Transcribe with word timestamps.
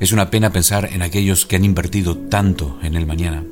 Es 0.04 0.12
una 0.12 0.30
pena 0.30 0.52
pensar 0.52 0.90
en 0.92 1.02
aquellos 1.02 1.46
que 1.46 1.56
han 1.56 1.64
invertido 1.64 2.18
tanto 2.18 2.78
en 2.84 2.96
el 2.96 3.06
mañana. 3.06 3.46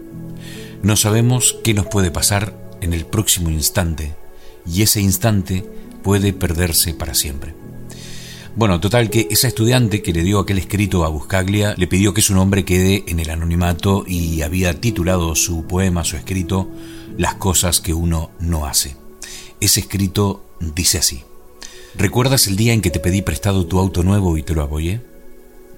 No 0.83 0.97
sabemos 0.97 1.57
qué 1.63 1.73
nos 1.73 1.85
puede 1.85 2.11
pasar 2.11 2.75
en 2.81 2.91
el 2.91 3.05
próximo 3.05 3.49
instante 3.49 4.15
y 4.67 4.81
ese 4.81 4.99
instante 4.99 5.63
puede 6.03 6.33
perderse 6.33 6.93
para 6.93 7.13
siempre. 7.13 7.55
Bueno, 8.53 8.81
total 8.81 9.09
que 9.09 9.29
esa 9.31 9.47
estudiante 9.47 10.01
que 10.01 10.11
le 10.11 10.23
dio 10.23 10.39
aquel 10.39 10.57
escrito 10.57 11.05
a 11.05 11.07
Buscaglia 11.07 11.73
le 11.77 11.87
pidió 11.87 12.13
que 12.13 12.21
su 12.21 12.35
nombre 12.35 12.65
quede 12.65 13.05
en 13.07 13.21
el 13.21 13.29
anonimato 13.29 14.03
y 14.05 14.41
había 14.41 14.73
titulado 14.73 15.35
su 15.35 15.65
poema, 15.67 16.03
su 16.03 16.17
escrito, 16.17 16.69
Las 17.17 17.35
cosas 17.35 17.79
que 17.79 17.93
uno 17.93 18.31
no 18.41 18.65
hace. 18.65 18.97
Ese 19.61 19.79
escrito 19.79 20.43
dice 20.59 20.97
así. 20.97 21.23
¿Recuerdas 21.95 22.47
el 22.47 22.57
día 22.57 22.73
en 22.73 22.81
que 22.81 22.91
te 22.91 22.99
pedí 22.99 23.21
prestado 23.21 23.65
tu 23.67 23.79
auto 23.79 24.03
nuevo 24.03 24.37
y 24.37 24.43
te 24.43 24.53
lo 24.53 24.63
apoyé? 24.63 25.10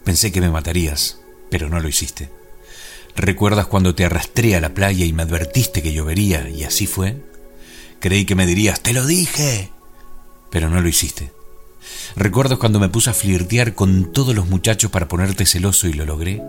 Pensé 0.04 0.32
que 0.32 0.42
me 0.42 0.50
matarías, 0.50 1.20
pero 1.50 1.70
no 1.70 1.80
lo 1.80 1.88
hiciste. 1.88 2.30
¿Recuerdas 3.16 3.68
cuando 3.68 3.96
te 3.96 4.06
arrastré 4.06 4.56
a 4.56 4.62
la 4.62 4.74
playa 4.74 5.06
y 5.06 5.14
me 5.14 5.24
advertiste 5.24 5.82
que 5.82 5.94
llovería 5.94 6.50
y 6.50 6.64
así 6.64 6.88
fue? 6.88 7.22
Creí 8.00 8.26
que 8.26 8.36
me 8.36 8.46
dirías, 8.46 8.82
te 8.82 8.92
lo 8.92 9.06
dije, 9.06 9.70
pero 10.50 10.70
no 10.70 10.82
lo 10.82 10.90
hiciste. 10.90 11.32
¿Recuerdas 12.16 12.58
cuando 12.58 12.80
me 12.80 12.90
puse 12.90 13.10
a 13.10 13.14
flirtear 13.14 13.76
con 13.76 14.12
todos 14.12 14.36
los 14.36 14.48
muchachos 14.48 14.92
para 14.92 15.08
ponerte 15.08 15.46
celoso 15.46 15.88
y 15.88 15.94
lo 15.94 16.06
logré? 16.06 16.42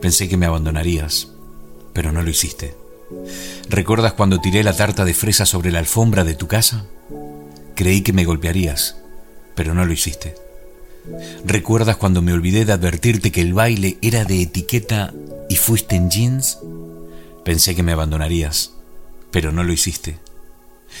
Pensé 0.00 0.28
que 0.28 0.36
me 0.36 0.46
abandonarías, 0.46 1.28
pero 1.92 2.12
no 2.12 2.22
lo 2.22 2.30
hiciste. 2.30 2.76
¿Recuerdas 3.68 4.14
cuando 4.14 4.40
tiré 4.40 4.62
la 4.62 4.76
tarta 4.76 5.04
de 5.04 5.14
fresa 5.14 5.44
sobre 5.44 5.70
la 5.70 5.80
alfombra 5.80 6.24
de 6.24 6.34
tu 6.34 6.46
casa? 6.46 6.86
Creí 7.74 8.02
que 8.02 8.12
me 8.12 8.24
golpearías, 8.24 8.96
pero 9.54 9.74
no 9.74 9.84
lo 9.84 9.92
hiciste. 9.92 10.34
¿Recuerdas 11.44 11.96
cuando 11.96 12.22
me 12.22 12.32
olvidé 12.32 12.64
de 12.64 12.72
advertirte 12.72 13.32
que 13.32 13.40
el 13.40 13.54
baile 13.54 13.98
era 14.02 14.24
de 14.24 14.42
etiqueta 14.42 15.12
y 15.48 15.56
fuiste 15.56 15.96
en 15.96 16.10
jeans? 16.10 16.58
Pensé 17.44 17.74
que 17.74 17.82
me 17.82 17.92
abandonarías, 17.92 18.72
pero 19.30 19.52
no 19.52 19.64
lo 19.64 19.72
hiciste. 19.72 20.18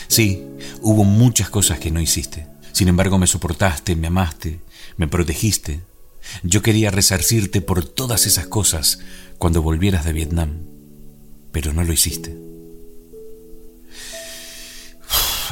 Sí, 0.08 0.44
hubo 0.80 1.04
muchas 1.04 1.50
cosas 1.50 1.78
que 1.78 1.90
no 1.90 2.00
hiciste. 2.00 2.46
Sin 2.72 2.88
embargo, 2.88 3.18
me 3.18 3.26
soportaste, 3.26 3.96
me 3.96 4.06
amaste, 4.06 4.60
me 4.96 5.08
protegiste. 5.08 5.80
Yo 6.42 6.62
quería 6.62 6.90
resarcirte 6.90 7.60
por 7.60 7.84
todas 7.84 8.26
esas 8.26 8.46
cosas 8.46 9.00
cuando 9.38 9.62
volvieras 9.62 10.04
de 10.04 10.12
Vietnam, 10.12 10.66
pero 11.52 11.72
no 11.72 11.84
lo 11.84 11.92
hiciste 11.92 12.49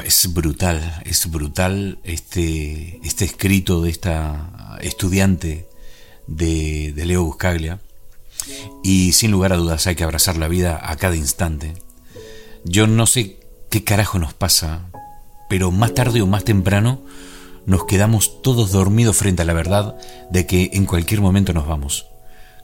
es 0.05 0.33
brutal, 0.33 1.03
es 1.05 1.31
brutal 1.31 1.99
este, 2.05 3.01
este 3.05 3.25
escrito 3.25 3.83
de 3.83 3.91
esta 3.91 4.79
estudiante 4.81 5.69
de, 6.27 6.93
de 6.95 7.07
Leo 7.07 7.25
Buscaglia. 7.25 7.81
Y 8.83 9.13
sin 9.13 9.31
lugar 9.31 9.53
a 9.53 9.57
dudas 9.57 9.87
hay 9.87 9.97
que 9.97 10.05
abrazar 10.05 10.37
la 10.37 10.49
vida 10.49 10.81
a 10.83 10.97
cada 10.97 11.17
instante. 11.17 11.75
Yo 12.65 12.87
no 12.87 13.07
sé 13.07 13.39
qué 13.71 13.85
carajo 13.85 14.19
nos 14.19 14.35
pasa, 14.35 14.91
pero 15.49 15.71
más 15.71 15.95
tarde 15.95 16.23
o 16.23 16.27
más 16.27 16.45
temprano 16.45 17.03
nos 17.67 17.85
quedamos 17.85 18.43
todos 18.43 18.73
dormidos 18.73 19.17
frente 19.17 19.43
a 19.43 19.45
la 19.45 19.53
verdad 19.53 19.97
de 20.31 20.47
que 20.47 20.71
en 20.73 20.87
cualquier 20.87 21.21
momento 21.21 21.53
nos 21.53 21.67
vamos, 21.67 22.07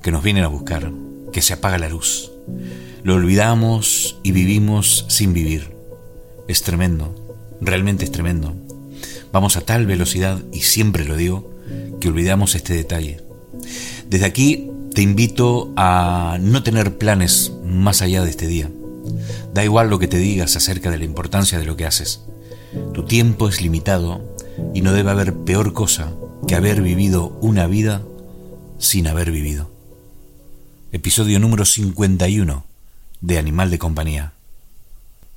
que 0.02 0.10
nos 0.10 0.22
vienen 0.22 0.44
a 0.44 0.48
buscar, 0.48 0.92
que 1.32 1.42
se 1.42 1.52
apaga 1.52 1.78
la 1.78 1.88
luz. 1.88 2.30
Lo 3.02 3.14
olvidamos 3.14 4.18
y 4.22 4.32
vivimos 4.32 5.04
sin 5.08 5.34
vivir. 5.34 5.76
Es 6.48 6.62
tremendo. 6.62 7.23
Realmente 7.60 8.04
es 8.04 8.12
tremendo. 8.12 8.54
Vamos 9.32 9.56
a 9.56 9.62
tal 9.62 9.86
velocidad, 9.86 10.42
y 10.52 10.60
siempre 10.60 11.04
lo 11.04 11.16
digo, 11.16 11.50
que 12.00 12.08
olvidamos 12.08 12.54
este 12.54 12.74
detalle. 12.74 13.20
Desde 14.08 14.26
aquí 14.26 14.70
te 14.94 15.02
invito 15.02 15.72
a 15.76 16.38
no 16.40 16.62
tener 16.62 16.98
planes 16.98 17.52
más 17.64 18.02
allá 18.02 18.22
de 18.22 18.30
este 18.30 18.46
día. 18.46 18.70
Da 19.52 19.64
igual 19.64 19.90
lo 19.90 19.98
que 19.98 20.08
te 20.08 20.18
digas 20.18 20.56
acerca 20.56 20.90
de 20.90 20.98
la 20.98 21.04
importancia 21.04 21.58
de 21.58 21.64
lo 21.64 21.76
que 21.76 21.86
haces. 21.86 22.20
Tu 22.92 23.04
tiempo 23.04 23.48
es 23.48 23.60
limitado 23.60 24.36
y 24.72 24.82
no 24.82 24.92
debe 24.92 25.10
haber 25.10 25.34
peor 25.34 25.72
cosa 25.72 26.12
que 26.46 26.54
haber 26.54 26.82
vivido 26.82 27.36
una 27.40 27.66
vida 27.66 28.02
sin 28.78 29.06
haber 29.06 29.30
vivido. 29.30 29.70
Episodio 30.92 31.40
número 31.40 31.64
51 31.64 32.64
de 33.20 33.38
Animal 33.38 33.70
de 33.70 33.78
Compañía. 33.78 34.32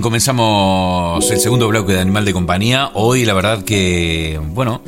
comenzamos 0.00 1.30
el 1.30 1.38
segundo 1.38 1.68
bloque 1.68 1.92
de 1.92 2.00
Animal 2.00 2.24
de 2.24 2.32
Compañía. 2.32 2.90
Hoy 2.94 3.24
la 3.24 3.34
verdad 3.34 3.64
que, 3.64 4.40
bueno, 4.50 4.82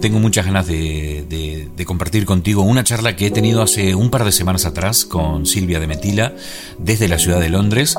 tengo 0.00 0.18
muchas 0.18 0.46
ganas 0.46 0.66
de, 0.66 1.68
compartir 1.86 2.24
contigo 2.24 2.62
una 2.62 2.84
charla 2.84 3.16
que 3.16 3.26
he 3.26 3.30
tenido 3.30 3.60
hace 3.60 3.94
un 3.94 4.08
par 4.10 4.24
de 4.24 4.32
semanas 4.32 4.66
atrás 4.66 5.04
con 5.04 5.46
Silvia 5.46 5.80
de 5.80 5.88
Metila 5.88 6.32
desde 6.78 7.08
la 7.08 7.18
ciudad 7.18 7.40
de 7.40 7.50
Londres. 7.50 7.96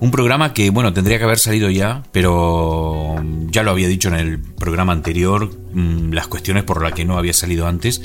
Un 0.00 0.10
programa 0.10 0.54
que, 0.54 0.70
bueno, 0.70 0.92
tendría 0.92 1.18
que 1.18 1.24
haber 1.24 1.38
salido 1.38 1.70
ya, 1.70 2.04
pero 2.12 3.16
ya 3.50 3.62
lo 3.62 3.70
había 3.70 3.88
dicho 3.88 4.08
en 4.08 4.14
el 4.14 4.40
programa 4.40 4.92
anterior, 4.92 5.50
mm, 5.72 6.12
las 6.12 6.28
cuestiones 6.28 6.64
por 6.64 6.82
las 6.82 6.92
que 6.92 7.04
no 7.04 7.18
había 7.18 7.32
salido 7.32 7.66
antes. 7.66 8.00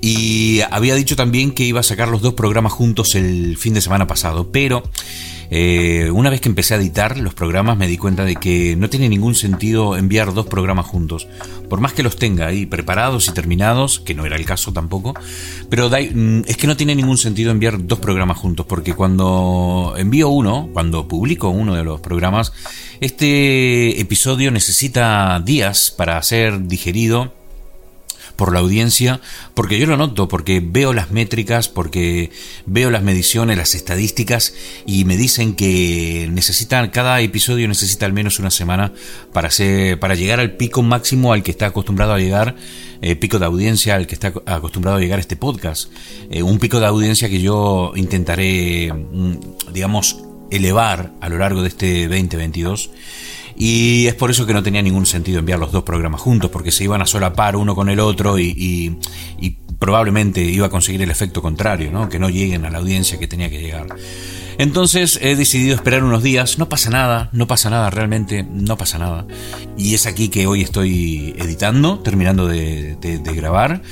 Y 0.00 0.60
había 0.70 0.94
dicho 0.94 1.16
también 1.16 1.52
que 1.52 1.64
iba 1.64 1.80
a 1.80 1.82
sacar 1.82 2.08
los 2.08 2.22
dos 2.22 2.34
programas 2.34 2.72
juntos 2.72 3.14
el 3.14 3.56
fin 3.56 3.74
de 3.74 3.80
semana 3.80 4.06
pasado, 4.06 4.50
pero 4.52 4.82
eh, 5.56 6.10
una 6.10 6.30
vez 6.30 6.40
que 6.40 6.48
empecé 6.48 6.74
a 6.74 6.78
editar 6.78 7.16
los 7.16 7.32
programas 7.32 7.76
me 7.76 7.86
di 7.86 7.96
cuenta 7.96 8.24
de 8.24 8.34
que 8.34 8.74
no 8.74 8.90
tiene 8.90 9.08
ningún 9.08 9.36
sentido 9.36 9.96
enviar 9.96 10.34
dos 10.34 10.46
programas 10.46 10.84
juntos. 10.86 11.28
Por 11.70 11.78
más 11.78 11.92
que 11.92 12.02
los 12.02 12.16
tenga 12.16 12.48
ahí 12.48 12.66
preparados 12.66 13.28
y 13.28 13.32
terminados, 13.34 14.00
que 14.00 14.14
no 14.14 14.26
era 14.26 14.34
el 14.34 14.44
caso 14.46 14.72
tampoco, 14.72 15.14
pero 15.70 15.88
mm, 15.88 16.40
es 16.48 16.56
que 16.56 16.66
no 16.66 16.76
tiene 16.76 16.96
ningún 16.96 17.18
sentido 17.18 17.52
enviar 17.52 17.86
dos 17.86 18.00
programas 18.00 18.36
juntos, 18.36 18.66
porque 18.66 18.94
cuando 18.94 19.94
envío 19.96 20.28
uno, 20.28 20.70
cuando 20.72 21.06
publico 21.06 21.50
uno 21.50 21.76
de 21.76 21.84
los 21.84 22.00
programas, 22.00 22.52
este 22.98 24.00
episodio 24.00 24.50
necesita 24.50 25.40
días 25.44 25.94
para 25.96 26.20
ser 26.24 26.66
digerido 26.66 27.32
por 28.36 28.52
la 28.52 28.60
audiencia, 28.60 29.20
porque 29.54 29.78
yo 29.78 29.86
lo 29.86 29.96
noto, 29.96 30.28
porque 30.28 30.62
veo 30.64 30.92
las 30.92 31.10
métricas, 31.10 31.68
porque 31.68 32.30
veo 32.66 32.90
las 32.90 33.02
mediciones, 33.02 33.56
las 33.56 33.74
estadísticas 33.74 34.54
y 34.86 35.04
me 35.04 35.16
dicen 35.16 35.54
que 35.54 36.28
necesitan, 36.32 36.90
cada 36.90 37.20
episodio 37.20 37.68
necesita 37.68 38.06
al 38.06 38.12
menos 38.12 38.38
una 38.38 38.50
semana 38.50 38.92
para, 39.32 39.48
hacer, 39.48 39.98
para 39.98 40.14
llegar 40.14 40.40
al 40.40 40.52
pico 40.52 40.82
máximo 40.82 41.32
al 41.32 41.42
que 41.42 41.50
está 41.50 41.66
acostumbrado 41.66 42.12
a 42.12 42.18
llegar, 42.18 42.56
eh, 43.02 43.16
pico 43.16 43.38
de 43.38 43.46
audiencia 43.46 43.94
al 43.94 44.06
que 44.06 44.14
está 44.14 44.32
acostumbrado 44.46 44.98
a 44.98 45.00
llegar 45.00 45.18
este 45.18 45.36
podcast. 45.36 45.90
Eh, 46.30 46.42
un 46.42 46.58
pico 46.58 46.80
de 46.80 46.86
audiencia 46.86 47.28
que 47.28 47.40
yo 47.40 47.92
intentaré, 47.96 48.92
mm, 48.92 49.72
digamos, 49.72 50.18
elevar 50.50 51.12
a 51.20 51.28
lo 51.28 51.38
largo 51.38 51.62
de 51.62 51.68
este 51.68 52.08
2022 52.08 52.90
y 53.56 54.06
es 54.06 54.14
por 54.14 54.30
eso 54.30 54.46
que 54.46 54.52
no 54.52 54.62
tenía 54.62 54.82
ningún 54.82 55.06
sentido 55.06 55.38
enviar 55.38 55.58
los 55.58 55.72
dos 55.72 55.84
programas 55.84 56.20
juntos, 56.20 56.50
porque 56.50 56.70
se 56.70 56.84
iban 56.84 57.02
a 57.02 57.06
solapar 57.06 57.56
uno 57.56 57.74
con 57.74 57.88
el 57.88 58.00
otro 58.00 58.38
y, 58.38 58.96
probablemente 59.78 60.40
iba 60.40 60.68
a 60.68 60.70
conseguir 60.70 61.02
el 61.02 61.10
efecto 61.10 61.42
contrario, 61.42 61.90
¿no? 61.90 62.08
que 62.08 62.18
no 62.18 62.30
lleguen 62.30 62.64
a 62.64 62.70
la 62.70 62.78
audiencia 62.78 63.18
que 63.18 63.26
tenía 63.26 63.50
que 63.50 63.60
llegar. 63.60 63.86
Entonces 64.56 65.18
he 65.20 65.36
decidido 65.36 65.74
esperar 65.74 66.04
unos 66.04 66.22
días, 66.22 66.58
no 66.58 66.68
pasa 66.68 66.90
nada, 66.90 67.28
no 67.32 67.46
pasa 67.46 67.70
nada, 67.70 67.90
realmente 67.90 68.44
no 68.44 68.76
pasa 68.76 68.98
nada. 68.98 69.26
Y 69.76 69.94
es 69.94 70.06
aquí 70.06 70.28
que 70.28 70.46
hoy 70.46 70.62
estoy 70.62 71.34
editando, 71.38 71.98
terminando 71.98 72.46
de, 72.46 72.96
grabar. 73.34 73.82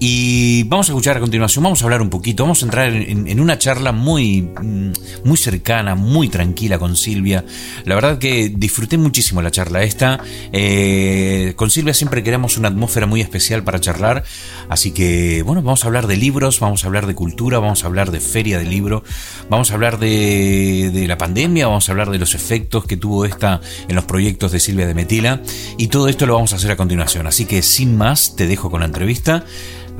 Y 0.00 0.64
vamos 0.64 0.88
a 0.88 0.92
escuchar 0.92 1.18
a 1.18 1.20
continuación, 1.20 1.62
vamos 1.62 1.82
a 1.82 1.84
hablar 1.84 2.02
un 2.02 2.10
poquito, 2.10 2.42
vamos 2.42 2.62
a 2.62 2.64
entrar 2.64 2.88
en, 2.88 3.38
una 3.38 3.58
charla 3.58 3.92
muy, 3.92 4.42
mm, 4.42 4.92
muy 5.24 5.36
cercana, 5.36 5.94
muy 5.94 6.28
tranquila 6.28 6.78
con 6.78 6.96
Silvia. 6.96 7.44
La 7.84 7.94
verdad 7.94 8.18
que 8.18 8.48
disfruté 8.48 8.98
muchísimo 8.98 9.42
la 9.42 9.50
charla 9.50 9.82
esta. 9.82 10.20
Eh, 10.52 11.52
con 11.56 11.70
Silvia 11.70 11.94
siempre 11.94 12.22
queremos 12.22 12.56
una 12.56 12.68
atmósfera 12.68 13.06
muy 13.06 13.20
especial 13.20 13.62
para 13.62 13.78
charlar. 13.78 14.24
Así 14.68 14.90
que, 14.90 15.42
bueno, 15.42 15.62
vamos 15.62 15.84
a 15.84 15.88
hablar 15.88 16.06
de 16.06 16.16
libros, 16.16 16.60
vamos 16.60 16.82
a 16.84 16.86
hablar 16.86 17.06
de 17.06 17.14
cultura, 17.14 17.58
vamos 17.58 17.84
a 17.84 17.86
hablar 17.86 18.10
de 18.10 18.20
feria 18.20 18.58
de 18.58 18.64
libro, 18.64 19.04
vamos 19.48 19.70
a 19.70 19.74
hablar 19.74 19.98
de 19.98 20.10
de, 20.10 21.06
la 21.06 21.18
pandemia, 21.18 21.66
vamos 21.66 21.88
a 21.88 21.92
hablar 21.92 22.10
de 22.10 22.18
los 22.18 22.34
efectos 22.34 22.84
que 22.84 22.96
tuvo 22.96 23.24
esta 23.24 23.60
en 23.88 23.94
los 23.94 24.04
proyectos 24.04 24.52
de 24.52 24.60
Silvia 24.60 24.86
de 24.86 24.94
Metila 24.94 25.42
y 25.76 25.88
todo 25.88 26.08
esto 26.08 26.26
lo 26.26 26.34
vamos 26.34 26.52
a 26.52 26.56
hacer 26.56 26.70
a 26.70 26.76
continuación. 26.76 27.26
Así 27.26 27.44
que 27.44 27.62
sin 27.62 27.96
más, 27.96 28.36
te 28.36 28.46
dejo 28.46 28.70
con 28.70 28.80
la 28.80 28.86
entrevista. 28.86 29.44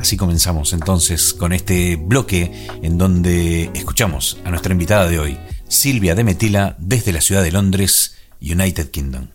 Así 0.00 0.16
comenzamos 0.16 0.72
entonces 0.72 1.34
con 1.34 1.52
este 1.52 1.96
bloque 1.96 2.50
en 2.82 2.96
donde 2.96 3.70
escuchamos 3.74 4.38
a 4.46 4.50
nuestra 4.50 4.72
invitada 4.72 5.06
de 5.06 5.18
hoy, 5.18 5.36
Silvia 5.68 6.14
de 6.14 6.24
Metila, 6.24 6.74
desde 6.78 7.12
la 7.12 7.20
ciudad 7.20 7.42
de 7.42 7.52
Londres, 7.52 8.16
United 8.40 8.90
Kingdom. 8.90 9.26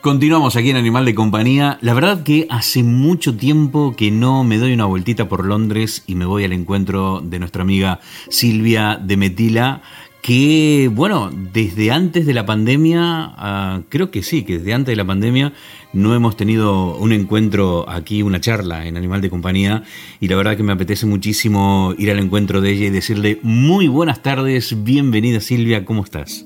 Continuamos 0.00 0.56
aquí 0.56 0.70
en 0.70 0.76
Animal 0.76 1.04
de 1.04 1.14
Compañía. 1.14 1.76
La 1.82 1.92
verdad 1.92 2.22
que 2.22 2.46
hace 2.48 2.82
mucho 2.82 3.36
tiempo 3.36 3.94
que 3.94 4.10
no 4.10 4.42
me 4.42 4.56
doy 4.56 4.72
una 4.72 4.86
vueltita 4.86 5.28
por 5.28 5.44
Londres 5.44 6.04
y 6.06 6.14
me 6.14 6.24
voy 6.24 6.44
al 6.44 6.54
encuentro 6.54 7.20
de 7.20 7.38
nuestra 7.38 7.62
amiga 7.62 8.00
Silvia 8.30 8.96
de 8.96 9.18
Metila, 9.18 9.82
que, 10.28 10.90
bueno, 10.92 11.30
desde 11.32 11.90
antes 11.90 12.26
de 12.26 12.34
la 12.34 12.44
pandemia, 12.44 13.32
ah, 13.38 13.80
creo 13.88 14.10
que 14.10 14.22
sí, 14.22 14.44
que 14.44 14.58
desde 14.58 14.74
antes 14.74 14.92
de 14.92 14.96
la 14.96 15.06
pandemia 15.06 15.54
no 15.94 16.14
hemos 16.14 16.36
tenido 16.36 16.98
un 16.98 17.12
encuentro 17.12 17.88
aquí, 17.88 18.20
una 18.20 18.38
charla 18.38 18.84
en 18.84 18.98
Animal 18.98 19.22
de 19.22 19.30
Compañía, 19.30 19.84
y 20.20 20.28
la 20.28 20.36
verdad 20.36 20.54
que 20.54 20.62
me 20.62 20.74
apetece 20.74 21.06
muchísimo 21.06 21.94
ir 21.96 22.10
al 22.10 22.18
encuentro 22.18 22.60
de 22.60 22.72
ella 22.72 22.84
y 22.84 22.90
decirle 22.90 23.38
muy 23.42 23.88
buenas 23.88 24.22
tardes, 24.22 24.84
bienvenida 24.84 25.40
Silvia, 25.40 25.86
¿cómo 25.86 26.04
estás? 26.04 26.44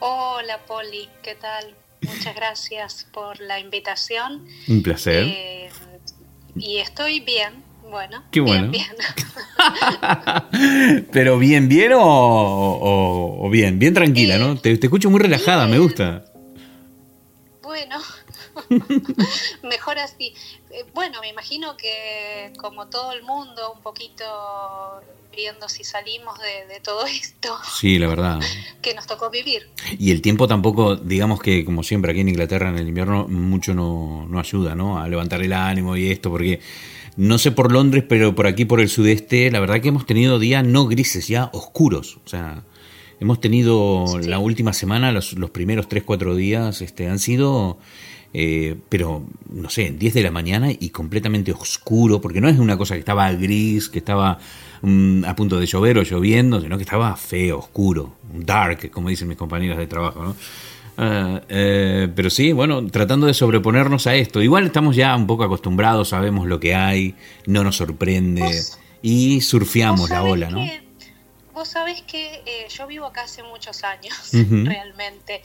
Hola 0.00 0.60
Poli, 0.68 1.08
¿qué 1.22 1.36
tal? 1.36 1.74
Muchas 2.02 2.36
gracias 2.36 3.08
por 3.14 3.40
la 3.40 3.60
invitación. 3.60 4.44
Un 4.68 4.82
placer. 4.82 5.24
Eh, 5.26 5.70
y 6.54 6.76
estoy 6.80 7.20
bien, 7.20 7.64
bueno. 7.90 8.24
Qué 8.30 8.40
bueno. 8.40 8.70
Bien, 8.70 8.86
Pero 11.12 11.38
bien, 11.38 11.68
bien 11.68 11.92
o, 11.94 13.48
bien, 13.50 13.78
bien 13.78 13.94
tranquila, 13.94 14.38
¿no? 14.38 14.58
Te, 14.58 14.72
escucho 14.72 15.10
muy 15.10 15.20
relajada, 15.20 15.66
me 15.66 15.78
gusta. 15.78 16.24
Bueno, 17.62 17.96
mejor 19.62 19.98
así. 19.98 20.34
Eh, 20.70 20.84
bueno, 20.94 21.20
me 21.20 21.28
imagino 21.28 21.76
que 21.76 22.52
como 22.58 22.88
todo 22.88 23.12
el 23.12 23.22
mundo, 23.22 23.72
un 23.74 23.82
poquito 23.82 24.24
viendo 25.34 25.68
si 25.68 25.84
salimos 25.84 26.38
de, 26.38 26.80
todo 26.80 27.06
esto. 27.06 27.56
Sí, 27.78 27.98
la 27.98 28.08
verdad. 28.08 28.40
Que 28.82 28.94
nos 28.94 29.06
tocó 29.06 29.30
vivir. 29.30 29.68
Y 29.98 30.12
el 30.12 30.22
tiempo 30.22 30.46
tampoco, 30.46 30.94
digamos 30.94 31.40
que 31.40 31.64
como 31.64 31.82
siempre 31.82 32.12
aquí 32.12 32.20
en 32.20 32.28
Inglaterra 32.28 32.68
en 32.68 32.78
el 32.78 32.86
invierno, 32.86 33.26
mucho 33.26 33.74
no, 33.74 34.26
no 34.28 34.38
ayuda, 34.38 34.76
¿no? 34.76 35.00
A 35.00 35.08
levantar 35.08 35.42
el 35.42 35.52
ánimo 35.52 35.96
y 35.96 36.12
esto, 36.12 36.30
porque 36.30 36.60
no 37.16 37.38
sé 37.38 37.50
por 37.50 37.72
Londres, 37.72 38.04
pero 38.06 38.34
por 38.34 38.46
aquí, 38.46 38.64
por 38.64 38.80
el 38.80 38.88
sudeste, 38.88 39.50
la 39.50 39.60
verdad 39.60 39.80
que 39.80 39.88
hemos 39.88 40.06
tenido 40.06 40.38
días 40.38 40.64
no 40.64 40.86
grises, 40.86 41.28
ya 41.28 41.50
oscuros. 41.52 42.18
O 42.24 42.28
sea, 42.28 42.62
hemos 43.20 43.40
tenido 43.40 44.04
la 44.22 44.38
última 44.38 44.72
semana, 44.72 45.12
los, 45.12 45.32
los 45.34 45.50
primeros 45.50 45.88
3-4 45.88 46.34
días, 46.34 46.82
este, 46.82 47.08
han 47.08 47.18
sido, 47.18 47.78
eh, 48.34 48.76
pero 48.90 49.24
no 49.50 49.70
sé, 49.70 49.94
10 49.98 50.12
de 50.12 50.22
la 50.22 50.30
mañana 50.30 50.70
y 50.70 50.90
completamente 50.90 51.52
oscuro, 51.52 52.20
porque 52.20 52.42
no 52.42 52.48
es 52.48 52.58
una 52.58 52.76
cosa 52.76 52.94
que 52.94 53.00
estaba 53.00 53.32
gris, 53.32 53.88
que 53.88 53.98
estaba 53.98 54.38
mm, 54.82 55.24
a 55.24 55.34
punto 55.34 55.58
de 55.58 55.64
llover 55.64 55.96
o 55.96 56.02
lloviendo, 56.02 56.60
sino 56.60 56.76
que 56.76 56.84
estaba 56.84 57.16
feo, 57.16 57.60
oscuro, 57.60 58.16
dark, 58.34 58.90
como 58.90 59.08
dicen 59.08 59.28
mis 59.28 59.38
compañeras 59.38 59.78
de 59.78 59.86
trabajo, 59.86 60.22
¿no? 60.22 60.36
Ah, 60.98 61.42
eh, 61.48 62.08
pero 62.14 62.30
sí, 62.30 62.52
bueno, 62.52 62.86
tratando 62.86 63.26
de 63.26 63.34
sobreponernos 63.34 64.06
a 64.06 64.14
esto. 64.14 64.42
Igual 64.42 64.66
estamos 64.66 64.96
ya 64.96 65.14
un 65.14 65.26
poco 65.26 65.44
acostumbrados, 65.44 66.08
sabemos 66.08 66.46
lo 66.46 66.58
que 66.58 66.74
hay, 66.74 67.14
no 67.46 67.64
nos 67.64 67.76
sorprende 67.76 68.62
y 69.02 69.40
surfeamos 69.40 70.10
la 70.10 70.22
ola, 70.22 70.50
¿no? 70.50 70.64
vos 71.56 71.68
sabés 71.68 72.02
que 72.02 72.42
eh, 72.44 72.68
yo 72.68 72.86
vivo 72.86 73.06
acá 73.06 73.22
hace 73.22 73.42
muchos 73.42 73.82
años, 73.82 74.14
realmente, 74.32 75.42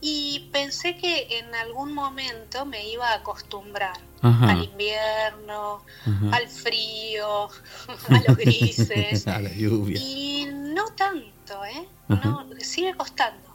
y 0.00 0.48
pensé 0.52 0.96
que 0.96 1.38
en 1.38 1.52
algún 1.56 1.92
momento 1.92 2.64
me 2.64 2.88
iba 2.88 3.10
a 3.10 3.14
acostumbrar 3.16 3.98
al 4.22 4.64
invierno, 4.64 5.82
al 6.30 6.46
frío, 6.46 7.48
a 8.08 8.22
los 8.28 8.36
grises. 8.36 9.26
a 9.26 9.40
la 9.40 9.52
lluvia. 9.52 9.98
Y 10.00 10.46
no 10.46 10.84
tanto, 10.94 11.64
¿eh? 11.64 11.88
No, 12.08 12.46
sigue 12.60 12.94
costando. 12.94 13.49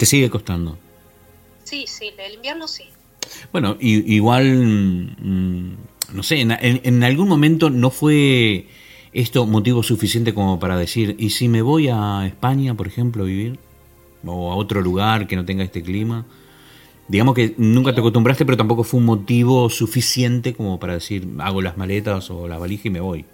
¿Te 0.00 0.06
sigue 0.06 0.30
costando? 0.30 0.78
Sí, 1.62 1.84
sí, 1.86 2.10
el 2.16 2.36
invierno 2.36 2.66
sí. 2.66 2.84
Bueno, 3.52 3.76
igual, 3.80 4.56
mm, 5.20 5.74
no 6.14 6.22
sé, 6.22 6.40
en, 6.40 7.04
algún 7.04 7.28
momento 7.28 7.68
no 7.68 7.90
fue 7.90 8.64
esto 9.12 9.44
motivo 9.44 9.82
suficiente 9.82 10.32
como 10.32 10.58
para 10.58 10.78
decir, 10.78 11.16
¿y 11.18 11.28
si 11.28 11.48
me 11.48 11.60
voy 11.60 11.88
a 11.92 12.26
España, 12.26 12.74
por 12.74 12.86
ejemplo, 12.86 13.24
a 13.24 13.26
vivir? 13.26 13.58
O 14.24 14.50
a 14.50 14.56
otro 14.56 14.80
lugar 14.80 15.26
que 15.26 15.36
no 15.36 15.44
tenga 15.44 15.64
este 15.64 15.82
clima. 15.82 16.24
Digamos 17.06 17.34
que 17.34 17.54
nunca 17.58 17.92
te 17.94 18.00
acostumbraste, 18.00 18.46
pero 18.46 18.56
tampoco 18.56 18.84
fue 18.84 19.00
un 19.00 19.04
motivo 19.04 19.68
suficiente 19.68 20.54
como 20.54 20.80
para 20.80 20.94
decir, 20.94 21.28
hago 21.40 21.60
las 21.60 21.76
maletas 21.76 22.30
o 22.30 22.48
la 22.48 22.56
valija 22.56 22.88
y 22.88 22.90
me 22.90 23.00
voy 23.00 23.26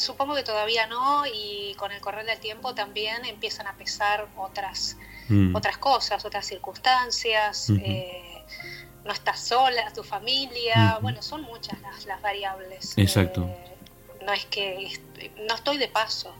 supongo 0.00 0.34
que 0.34 0.42
todavía 0.42 0.86
no 0.86 1.24
y 1.26 1.74
con 1.76 1.92
el 1.92 2.00
correr 2.00 2.26
del 2.26 2.38
tiempo 2.40 2.74
también 2.74 3.24
empiezan 3.24 3.66
a 3.66 3.74
pesar 3.74 4.26
otras, 4.36 4.96
mm. 5.28 5.54
otras 5.54 5.78
cosas, 5.78 6.24
otras 6.24 6.46
circunstancias. 6.46 7.70
Eh, 7.70 8.44
no 9.04 9.12
estás 9.12 9.40
sola, 9.40 9.90
tu 9.94 10.02
familia, 10.02 10.98
bueno, 11.00 11.22
son 11.22 11.42
muchas 11.42 11.78
las, 12.06 12.20
variables. 12.20 12.94
Exacto. 12.96 13.44
Eh, 13.44 14.24
no 14.26 14.32
es 14.32 14.44
que 14.46 14.92
no 15.48 15.54
estoy 15.54 15.78
de 15.78 15.88
paso. 15.88 16.34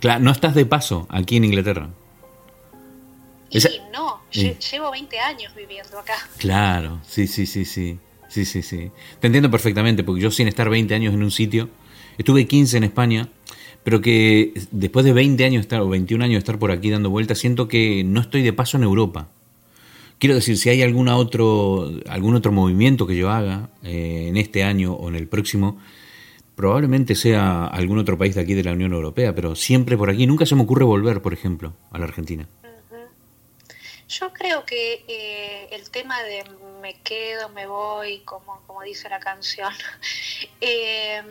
Claro, 0.00 0.20
no 0.20 0.30
estás 0.30 0.54
de 0.54 0.66
paso 0.66 1.06
aquí 1.10 1.36
en 1.36 1.44
Inglaterra. 1.44 1.88
Y 3.50 3.60
no, 3.92 4.20
llevo 4.32 4.90
20 4.90 5.18
años 5.20 5.54
viviendo 5.54 5.98
acá. 5.98 6.16
Claro, 6.38 7.00
sí, 7.06 7.26
sí, 7.26 7.46
sí, 7.46 7.64
sí. 7.64 7.98
Sí, 8.28 8.44
sí, 8.44 8.62
sí. 8.62 8.90
Te 9.20 9.28
entiendo 9.28 9.48
perfectamente, 9.48 10.02
porque 10.02 10.20
yo 10.20 10.30
sin 10.32 10.48
estar 10.48 10.68
20 10.68 10.92
años 10.92 11.14
en 11.14 11.22
un 11.22 11.30
sitio, 11.30 11.68
Estuve 12.18 12.46
15 12.46 12.76
en 12.76 12.84
España, 12.84 13.28
pero 13.82 14.00
que 14.00 14.52
después 14.70 15.04
de 15.04 15.12
20 15.12 15.44
años 15.44 15.60
estar, 15.60 15.80
o 15.80 15.88
21 15.88 16.24
años 16.24 16.34
de 16.34 16.38
estar 16.38 16.58
por 16.58 16.70
aquí 16.70 16.90
dando 16.90 17.10
vueltas, 17.10 17.38
siento 17.38 17.68
que 17.68 18.02
no 18.04 18.20
estoy 18.20 18.42
de 18.42 18.52
paso 18.52 18.76
en 18.76 18.84
Europa. 18.84 19.28
Quiero 20.18 20.36
decir, 20.36 20.56
si 20.56 20.70
hay 20.70 20.82
alguna 20.82 21.16
otro, 21.16 21.90
algún 22.08 22.34
otro 22.34 22.52
movimiento 22.52 23.06
que 23.06 23.16
yo 23.16 23.30
haga 23.30 23.68
eh, 23.82 24.26
en 24.28 24.36
este 24.36 24.64
año 24.64 24.94
o 24.94 25.08
en 25.08 25.16
el 25.16 25.26
próximo, 25.26 25.78
probablemente 26.56 27.14
sea 27.14 27.66
algún 27.66 27.98
otro 27.98 28.16
país 28.16 28.34
de 28.34 28.40
aquí 28.40 28.54
de 28.54 28.64
la 28.64 28.72
Unión 28.72 28.92
Europea, 28.92 29.34
pero 29.34 29.54
siempre 29.54 29.96
por 29.96 30.10
aquí. 30.10 30.26
Nunca 30.26 30.46
se 30.46 30.54
me 30.54 30.62
ocurre 30.62 30.84
volver, 30.84 31.20
por 31.20 31.32
ejemplo, 31.32 31.74
a 31.90 31.98
la 31.98 32.04
Argentina. 32.04 32.46
Yo 34.08 34.32
creo 34.32 34.64
que 34.64 35.04
eh, 35.08 35.68
el 35.72 35.90
tema 35.90 36.22
de 36.22 36.44
me 36.80 36.94
quedo, 37.00 37.48
me 37.48 37.66
voy, 37.66 38.20
como, 38.20 38.60
como 38.66 38.82
dice 38.82 39.08
la 39.08 39.18
canción, 39.18 39.72
eh, 40.60 41.22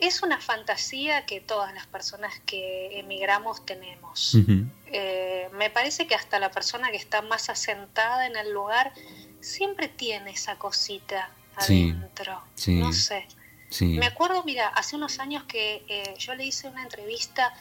es 0.00 0.22
una 0.22 0.40
fantasía 0.40 1.26
que 1.26 1.40
todas 1.40 1.74
las 1.74 1.86
personas 1.86 2.32
que 2.46 2.98
emigramos 2.98 3.64
tenemos. 3.66 4.36
Eh, 4.86 5.48
me 5.52 5.70
parece 5.70 6.06
que 6.06 6.14
hasta 6.14 6.38
la 6.38 6.50
persona 6.50 6.90
que 6.90 6.96
está 6.96 7.22
más 7.22 7.50
asentada 7.50 8.26
en 8.26 8.36
el 8.36 8.52
lugar 8.52 8.92
siempre 9.40 9.88
tiene 9.88 10.32
esa 10.32 10.56
cosita 10.56 11.30
adentro. 11.56 12.42
No 12.68 12.92
sé. 12.92 13.26
Me 13.80 14.06
acuerdo, 14.06 14.42
mira, 14.44 14.68
hace 14.68 14.96
unos 14.96 15.18
años 15.20 15.44
que 15.44 15.84
eh, 15.88 16.14
yo 16.18 16.34
le 16.34 16.44
hice 16.44 16.68
una 16.68 16.82
entrevista 16.82 17.54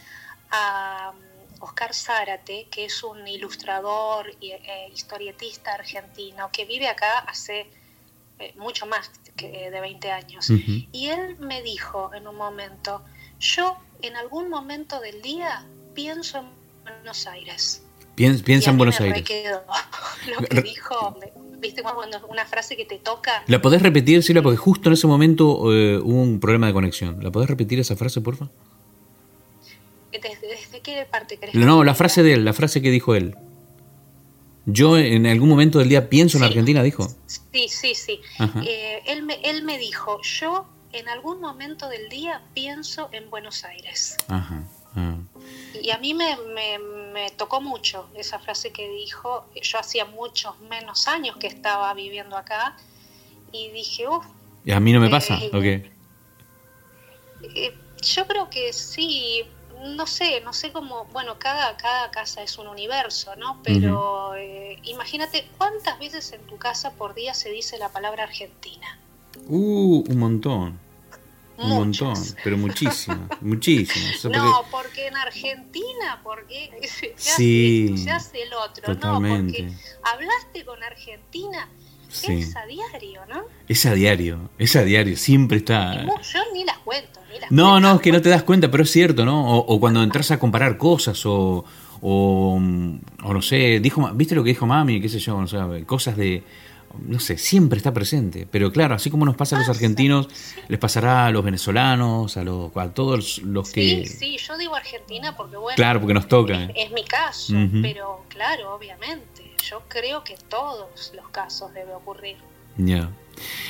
a 0.50 1.14
um, 1.14 1.64
Oscar 1.64 1.94
Zárate, 1.94 2.68
que 2.72 2.86
es 2.86 3.04
un 3.04 3.28
ilustrador 3.28 4.32
y 4.40 4.52
eh, 4.52 4.90
historietista 4.94 5.74
argentino 5.74 6.50
que 6.52 6.66
vive 6.66 6.88
acá 6.88 7.20
hace 7.20 7.70
eh, 8.40 8.54
mucho 8.56 8.86
más 8.86 9.12
que 9.40 9.72
de 9.72 9.82
20 9.82 10.12
años. 10.12 10.50
Y 10.92 11.08
él 11.08 11.38
me 11.40 11.62
dijo 11.62 12.12
en 12.14 12.28
un 12.28 12.36
momento, 12.36 13.02
yo 13.40 13.78
en 14.02 14.16
algún 14.16 14.50
momento 14.50 15.00
del 15.00 15.22
día 15.22 15.66
pienso 15.94 16.40
en 16.40 16.46
Buenos 16.84 17.28
Aires. 17.28 17.84
piensa 18.16 18.70
en 18.70 18.78
Buenos 18.78 19.00
Aires. 19.00 19.24
lo 20.28 20.46
que 20.46 20.62
dijo, 20.62 21.18
viste 21.60 21.82
cuando 21.82 22.26
una 22.28 22.46
frase 22.46 22.76
que 22.76 22.86
te 22.86 22.98
toca. 22.98 23.44
¿La 23.48 23.62
podés 23.62 23.82
repetir, 23.82 24.24
Silvia? 24.24 24.44
Porque 24.44 24.58
justo 24.58 24.90
en 24.90 24.94
ese 24.94 25.08
momento 25.08 25.74
eh, 25.74 25.98
hubo 25.98 26.22
un 26.22 26.40
problema 26.40 26.68
de 26.68 26.74
conexión. 26.74 27.24
¿La 27.24 27.32
podés 27.32 27.50
repetir 27.50 27.80
esa 27.80 27.96
frase, 27.96 28.22
porfa? 28.22 28.50
¿Desde, 30.12 30.48
desde 30.48 30.82
qué 30.82 31.08
parte 31.10 31.38
querés? 31.38 31.56
No, 31.56 31.84
la 31.84 31.96
frase 31.96 32.24
de 32.24 32.34
él, 32.34 32.46
la 32.46 32.54
frase 32.54 32.82
que 32.82 32.92
dijo 32.92 33.16
él. 33.16 33.36
Yo 34.66 34.98
en 34.98 35.26
algún 35.26 35.50
momento 35.50 35.80
del 35.80 35.90
día 35.90 36.10
pienso 36.10 36.38
en 36.38 36.44
Argentina, 36.44 36.84
dijo. 36.84 37.08
Sí, 37.26 37.68
sí, 37.70 37.96
sí. 37.96 38.22
Eh, 38.66 39.02
él, 39.08 39.24
me, 39.24 39.36
él 39.44 39.64
me 39.64 39.78
dijo, 39.78 40.22
yo 40.22 40.68
en 40.92 41.08
algún 41.10 41.40
momento 41.40 41.90
del 41.90 42.10
día 42.10 42.42
pienso 42.54 43.10
en 43.12 43.30
Buenos 43.30 43.64
Aires. 43.64 44.18
Ajá. 44.28 44.64
Ah. 44.96 45.18
Y 45.82 45.92
a 45.92 45.98
mí 46.00 46.14
me, 46.14 46.36
me, 47.14 47.30
tocó 47.32 47.62
mucho 47.62 48.10
esa 48.16 48.40
frase 48.40 48.72
que 48.72 48.90
dijo. 48.90 49.46
Yo 49.62 49.80
hacía 49.80 50.06
muchos 50.06 50.60
menos 50.62 51.08
años 51.08 51.38
que 51.38 51.48
estaba 51.48 51.94
viviendo 51.94 52.36
acá 52.36 52.76
y 53.52 53.70
dije, 53.70 54.08
uff. 54.08 54.26
¿Y 54.66 54.72
a 54.72 54.80
mí 54.80 54.92
no 54.94 55.00
me 55.00 55.10
pasa? 55.10 55.36
Eh, 55.36 55.52
¿O 55.54 55.62
qué? 55.62 55.92
Eh, 57.56 57.74
yo 58.02 58.28
creo 58.28 58.50
que 58.50 58.74
sí, 58.74 59.46
no 59.80 60.08
sé, 60.08 60.42
no 60.42 60.54
sé 60.54 60.72
cómo, 60.72 61.06
bueno, 61.06 61.38
cada, 61.40 61.78
cada 61.78 62.12
casa 62.12 62.44
es 62.44 62.58
un 62.58 62.68
universo, 62.68 63.36
¿no? 63.36 63.62
Pero 63.64 64.36
eh, 64.36 64.80
imagínate 64.84 65.48
cuántas 65.58 65.98
veces 66.00 66.32
en 66.34 66.42
tu 66.48 66.58
casa 66.58 66.92
por 66.92 67.14
día 67.16 67.34
se 67.34 67.50
dice 67.50 67.78
la 67.78 67.90
palabra 67.90 68.24
Argentina. 68.24 69.00
Uh, 69.48 70.04
un 70.08 70.18
montón. 70.18 70.80
Un 71.58 71.70
montón, 71.70 72.16
pero 72.42 72.58
muchísimo, 72.58 73.28
muchísimo. 73.42 74.34
no, 74.34 74.64
porque 74.72 75.08
en 75.08 75.18
Argentina, 75.18 76.22
porque 76.24 76.72
se, 76.88 77.14
sí, 77.18 77.90
hace, 77.92 78.04
se 78.04 78.12
hace 78.12 78.44
el 78.44 78.54
otro, 78.54 78.94
no, 78.94 79.20
porque 79.20 79.70
hablaste 80.04 80.64
con 80.64 80.82
Argentina, 80.82 81.68
es 82.10 82.56
a 82.56 82.66
diario, 82.66 83.22
¿no? 83.30 83.44
Es 83.68 83.86
a 83.86 83.94
diario, 83.94 84.50
es 84.58 84.76
a 84.76 84.84
diario, 84.84 85.16
siempre 85.16 85.58
está. 85.58 86.04
yo 86.04 86.40
ni 86.54 86.64
las 86.64 86.78
cuento, 86.80 87.20
ni 87.32 87.40
las 87.40 87.52
No, 87.52 87.80
no, 87.80 87.96
es 87.96 88.02
que 88.02 88.12
no 88.12 88.22
te 88.22 88.30
das 88.30 88.44
cuenta, 88.44 88.72
pero 88.72 88.84
es 88.84 88.92
cierto, 88.92 89.26
¿no? 89.26 89.58
O, 89.58 89.80
cuando 89.80 90.02
entras 90.02 90.32
a 90.32 90.40
comparar 90.40 90.78
cosas, 90.78 91.24
o, 91.26 91.66
o, 92.02 92.60
no 92.60 93.42
sé, 93.42 93.80
dijo, 93.80 94.10
¿viste 94.14 94.36
lo 94.36 94.44
que 94.44 94.50
dijo 94.50 94.66
mami? 94.66 95.00
¿Qué 95.00 95.10
sé 95.10 95.20
yo? 95.20 95.44
cosas 95.86 96.18
de. 96.18 96.44
No 97.06 97.20
sé, 97.20 97.38
siempre 97.38 97.78
está 97.78 97.94
presente. 97.94 98.48
Pero 98.50 98.72
claro, 98.72 98.96
así 98.96 99.12
como 99.12 99.24
nos 99.24 99.36
pasa 99.36 99.56
a 99.56 99.60
los 99.60 99.70
argentinos, 99.70 100.28
les 100.68 100.80
pasará 100.80 101.28
a 101.28 101.30
los 101.30 101.46
venezolanos, 101.46 102.36
a, 102.36 102.44
los, 102.44 102.76
a 102.76 102.90
todos 102.90 103.38
los 103.44 103.72
que. 103.72 104.08
Sí, 104.08 104.18
sí, 104.18 104.38
yo 104.38 104.58
digo 104.58 104.76
Argentina 104.76 105.38
porque, 105.38 105.56
bueno. 105.56 105.76
Claro, 105.76 106.00
porque 106.00 106.16
nos 106.16 106.28
toca. 106.28 106.64
Es, 106.76 106.92
mi 106.92 107.04
caso, 107.04 107.54
pero 107.84 108.26
claro, 108.30 108.74
obviamente 108.74 109.39
yo 109.70 109.84
creo 109.88 110.24
que 110.24 110.36
todos 110.48 111.14
los 111.16 111.30
casos 111.30 111.74
debe 111.74 111.94
ocurrir. 111.94 112.38
Ya. 112.78 113.10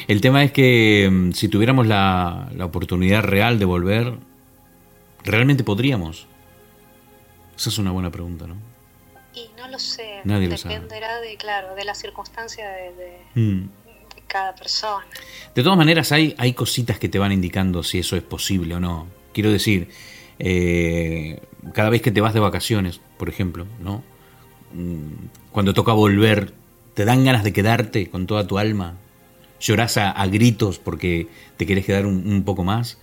El 0.07 0.21
tema 0.21 0.43
es 0.43 0.51
que 0.51 1.09
mm, 1.11 1.31
si 1.31 1.47
tuviéramos 1.49 1.87
la, 1.87 2.49
la 2.55 2.65
oportunidad 2.65 3.23
real 3.23 3.59
de 3.59 3.65
volver, 3.65 4.13
¿realmente 5.23 5.63
podríamos? 5.63 6.27
Esa 7.57 7.69
es 7.69 7.77
una 7.77 7.91
buena 7.91 8.11
pregunta, 8.11 8.47
¿no? 8.47 8.55
Y 9.33 9.49
no 9.57 9.67
lo 9.67 9.79
sé. 9.79 10.21
Nadie 10.23 10.47
lo 10.47 10.55
Dependerá 10.55 11.19
de, 11.19 11.35
claro, 11.37 11.75
de 11.75 11.83
la 11.83 11.93
circunstancia 11.93 12.69
de, 12.69 13.19
mm. 13.35 13.61
de, 14.15 14.21
cada 14.27 14.55
persona. 14.55 15.05
De 15.53 15.63
todas 15.63 15.77
maneras, 15.77 16.11
hay, 16.11 16.35
hay 16.37 16.53
cositas 16.53 16.99
que 16.99 17.09
te 17.09 17.19
van 17.19 17.31
indicando 17.31 17.83
si 17.83 17.99
eso 17.99 18.15
es 18.15 18.23
posible 18.23 18.75
o 18.75 18.79
no. 18.79 19.07
Quiero 19.33 19.51
decir, 19.51 19.89
eh, 20.39 21.41
cada 21.73 21.89
vez 21.89 22.01
que 22.01 22.11
te 22.11 22.21
vas 22.21 22.33
de 22.33 22.39
vacaciones, 22.39 23.01
por 23.17 23.29
ejemplo, 23.29 23.67
¿no? 23.79 24.03
Mm, 24.73 25.27
cuando 25.51 25.73
toca 25.73 25.93
volver, 25.93 26.53
¿te 26.93 27.05
dan 27.05 27.23
ganas 27.23 27.43
de 27.43 27.53
quedarte 27.53 28.09
con 28.09 28.27
toda 28.27 28.47
tu 28.47 28.57
alma? 28.57 28.95
¿Llorás 29.59 29.97
a, 29.97 30.25
gritos 30.27 30.79
porque 30.79 31.27
te 31.57 31.65
querés 31.65 31.85
quedar 31.85 32.05
un, 32.05 32.43
poco 32.43 32.63
más? 32.63 32.97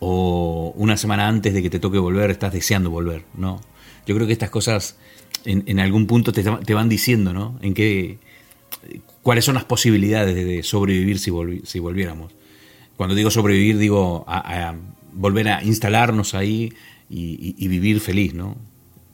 ¿O 0.00 0.72
una 0.76 0.96
semana 0.96 1.28
antes 1.28 1.54
de 1.54 1.62
que 1.62 1.70
te 1.70 1.78
toque 1.78 1.98
volver 1.98 2.30
estás 2.30 2.52
deseando 2.52 2.90
volver? 2.90 3.24
¿no? 3.34 3.60
Yo 4.06 4.14
creo 4.16 4.26
que 4.26 4.32
estas 4.32 4.50
cosas 4.50 4.96
en, 5.44 5.78
algún 5.78 6.06
punto 6.06 6.32
te, 6.32 6.74
van 6.74 6.88
diciendo, 6.88 7.32
¿no? 7.32 7.56
En 7.62 7.74
qué, 7.74 8.18
cuáles 9.22 9.44
son 9.44 9.54
las 9.54 9.64
posibilidades 9.64 10.34
de 10.34 10.62
sobrevivir 10.62 11.18
si, 11.18 11.30
si 11.64 11.78
volviéramos. 11.78 12.32
Cuando 12.96 13.14
digo 13.14 13.30
sobrevivir, 13.30 13.78
digo 13.78 14.24
a, 14.26 14.74
volver 15.12 15.48
a 15.48 15.64
instalarnos 15.64 16.34
ahí 16.34 16.72
y, 17.08 17.68
vivir 17.68 18.00
feliz, 18.00 18.34
¿no? 18.34 18.56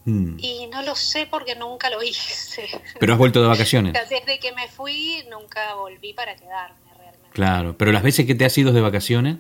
Mm. 0.09 0.39
Y 0.39 0.67
no 0.69 0.81
lo 0.83 0.97
sé 0.97 1.27
porque 1.27 1.55
nunca 1.55 1.91
lo 1.91 2.03
hice. 2.03 2.67
Pero 2.99 3.13
has 3.13 3.19
vuelto 3.19 3.43
de 3.43 3.49
vacaciones. 3.49 3.93
Desde 4.09 4.39
que 4.41 4.53
me 4.53 4.67
fui 4.69 5.23
nunca 5.29 5.75
volví 5.75 6.15
para 6.15 6.35
quedarme 6.35 6.79
realmente. 6.97 7.29
Claro, 7.31 7.77
pero 7.77 7.93
las 7.93 8.03
veces 8.03 8.27
que 8.27 8.35
te 8.35 8.47
has 8.47 8.57
ido 8.57 8.73
de 8.73 8.81
vacaciones, 8.81 9.37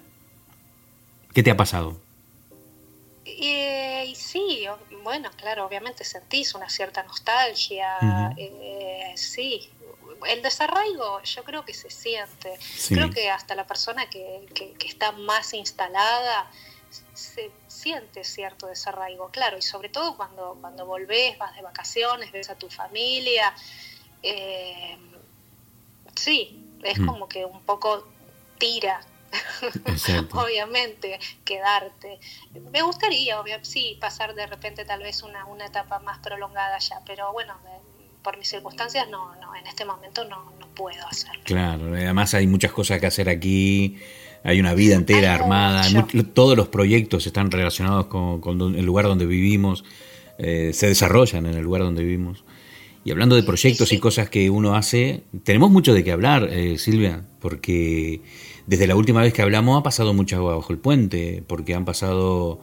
¿qué 1.32 1.42
te 1.42 1.50
ha 1.50 1.56
pasado? 1.56 1.98
Eh, 3.24 4.12
sí, 4.14 4.66
bueno, 5.02 5.30
claro, 5.36 5.64
obviamente 5.64 6.04
sentís 6.04 6.54
una 6.54 6.68
cierta 6.68 7.02
nostalgia, 7.02 8.34
eh, 8.36 9.12
sí. 9.16 9.70
El 10.26 10.42
desarraigo 10.42 11.22
yo 11.22 11.44
creo 11.44 11.64
que 11.64 11.72
se 11.72 11.88
siente. 11.88 12.58
Creo 12.88 13.08
que 13.08 13.30
hasta 13.30 13.54
la 13.54 13.66
persona 13.66 14.10
que, 14.10 14.44
que 14.52 14.86
está 14.86 15.12
más 15.12 15.54
instalada 15.54 16.50
se 17.14 17.50
siente 17.66 18.24
cierto 18.24 18.66
desarraigo, 18.66 19.28
claro, 19.30 19.58
y 19.58 19.62
sobre 19.62 19.88
todo 19.88 20.16
cuando, 20.16 20.56
cuando 20.60 20.86
volvés, 20.86 21.36
vas 21.38 21.54
de 21.54 21.62
vacaciones, 21.62 22.32
ves 22.32 22.50
a 22.50 22.54
tu 22.54 22.68
familia. 22.68 23.54
Eh, 24.22 24.96
sí, 26.14 26.78
es 26.82 26.98
mm. 26.98 27.06
como 27.06 27.28
que 27.28 27.44
un 27.44 27.62
poco 27.62 28.06
tira, 28.58 29.00
obviamente, 30.32 31.18
quedarte. 31.44 32.18
Me 32.70 32.82
gustaría, 32.82 33.36
sí, 33.62 33.96
pasar 34.00 34.34
de 34.34 34.46
repente 34.46 34.84
tal 34.84 35.02
vez 35.02 35.22
una, 35.22 35.44
una 35.44 35.66
etapa 35.66 35.98
más 36.00 36.18
prolongada 36.18 36.78
ya, 36.78 37.00
pero 37.04 37.32
bueno, 37.32 37.54
por 38.22 38.36
mis 38.36 38.48
circunstancias 38.48 39.08
no, 39.08 39.34
no, 39.36 39.54
en 39.54 39.66
este 39.66 39.84
momento 39.84 40.24
no, 40.24 40.52
no 40.58 40.66
puedo 40.68 41.06
hacerlo. 41.06 41.40
Claro, 41.44 41.94
además 41.94 42.34
hay 42.34 42.46
muchas 42.46 42.72
cosas 42.72 43.00
que 43.00 43.06
hacer 43.06 43.28
aquí 43.28 43.98
hay 44.44 44.60
una 44.60 44.74
vida 44.74 44.94
entera 44.94 45.34
armada, 45.34 45.84
todos 46.32 46.56
los 46.56 46.68
proyectos 46.68 47.26
están 47.26 47.50
relacionados 47.50 48.06
con, 48.06 48.74
el 48.74 48.84
lugar 48.84 49.06
donde 49.06 49.26
vivimos, 49.26 49.84
eh, 50.38 50.70
se 50.72 50.88
desarrollan 50.88 51.46
en 51.46 51.54
el 51.54 51.62
lugar 51.62 51.82
donde 51.82 52.02
vivimos. 52.02 52.44
Y 53.04 53.10
hablando 53.10 53.36
de 53.36 53.42
proyectos 53.42 53.92
y 53.92 53.98
cosas 53.98 54.28
que 54.28 54.50
uno 54.50 54.74
hace, 54.74 55.22
tenemos 55.44 55.70
mucho 55.70 55.94
de 55.94 56.04
qué 56.04 56.12
hablar, 56.12 56.48
eh, 56.50 56.78
Silvia, 56.78 57.24
porque 57.40 58.20
desde 58.66 58.86
la 58.86 58.96
última 58.96 59.22
vez 59.22 59.32
que 59.32 59.42
hablamos 59.42 59.78
ha 59.78 59.82
pasado 59.82 60.12
mucho 60.12 60.36
agua 60.36 60.56
bajo 60.56 60.72
el 60.72 60.78
puente, 60.78 61.42
porque 61.46 61.74
han 61.74 61.84
pasado 61.84 62.60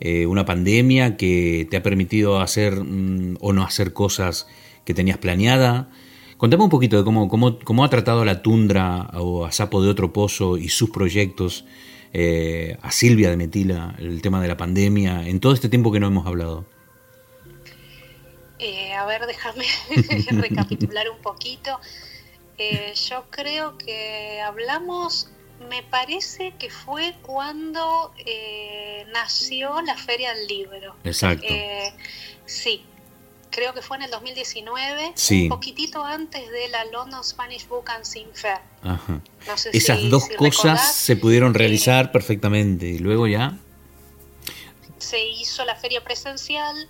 eh, 0.00 0.26
una 0.26 0.44
pandemia 0.44 1.16
que 1.16 1.66
te 1.70 1.76
ha 1.76 1.82
permitido 1.82 2.40
hacer 2.40 2.76
mm, 2.76 3.38
o 3.40 3.52
no 3.52 3.64
hacer 3.64 3.92
cosas 3.92 4.46
que 4.84 4.94
tenías 4.94 5.18
planeada, 5.18 5.90
Contame 6.38 6.62
un 6.62 6.70
poquito 6.70 6.96
de 6.96 7.02
cómo, 7.02 7.28
cómo, 7.28 7.84
ha 7.84 7.90
tratado 7.90 8.22
a 8.22 8.24
la 8.24 8.42
Tundra 8.42 9.10
o 9.14 9.44
a 9.44 9.50
Sapo 9.50 9.82
de 9.82 9.90
Otro 9.90 10.12
Pozo 10.12 10.56
y 10.56 10.68
sus 10.68 10.88
proyectos, 10.88 11.64
eh, 12.12 12.78
a 12.80 12.92
Silvia 12.92 13.28
de 13.30 13.36
Metila, 13.36 13.96
el 13.98 14.22
tema 14.22 14.40
de 14.40 14.46
la 14.46 14.56
pandemia, 14.56 15.26
en 15.26 15.40
todo 15.40 15.52
este 15.52 15.68
tiempo 15.68 15.90
que 15.90 15.98
no 15.98 16.06
hemos 16.06 16.28
hablado. 16.28 16.64
Eh, 18.60 18.94
a 18.94 19.04
ver, 19.04 19.26
déjame 19.26 19.64
recapitular 20.40 21.10
un 21.10 21.18
poquito. 21.18 21.80
Eh, 22.56 22.92
yo 22.94 23.24
creo 23.30 23.76
que 23.76 24.40
hablamos, 24.40 25.30
me 25.68 25.82
parece 25.82 26.54
que 26.56 26.70
fue 26.70 27.16
cuando 27.22 28.14
nació 29.12 29.82
la 29.82 29.96
Feria 29.96 30.34
del 30.34 30.46
Libro. 30.46 30.94
Exacto. 31.02 31.52
sí, 32.46 32.84
creo 33.58 33.74
que 33.74 33.82
fue 33.82 33.96
en 33.96 34.04
el 34.04 34.10
2019, 34.10 35.14
un 35.30 35.48
poquitito 35.48 36.04
antes 36.04 36.48
de 36.50 36.68
la 36.68 36.84
London 36.86 37.24
Spanish 37.24 37.66
Book 37.66 37.90
and 37.90 38.04
Sing 38.04 38.28
Fair. 38.32 38.60
Esas 39.72 40.08
dos 40.08 40.28
cosas 40.36 40.94
se 40.94 41.16
pudieron 41.16 41.54
eh, 41.54 41.58
realizar 41.58 42.12
perfectamente 42.12 42.86
y 42.86 42.98
luego 42.98 43.26
ya... 43.26 43.58
Se 44.98 45.26
hizo 45.26 45.64
la 45.64 45.74
feria 45.74 46.04
presencial, 46.04 46.88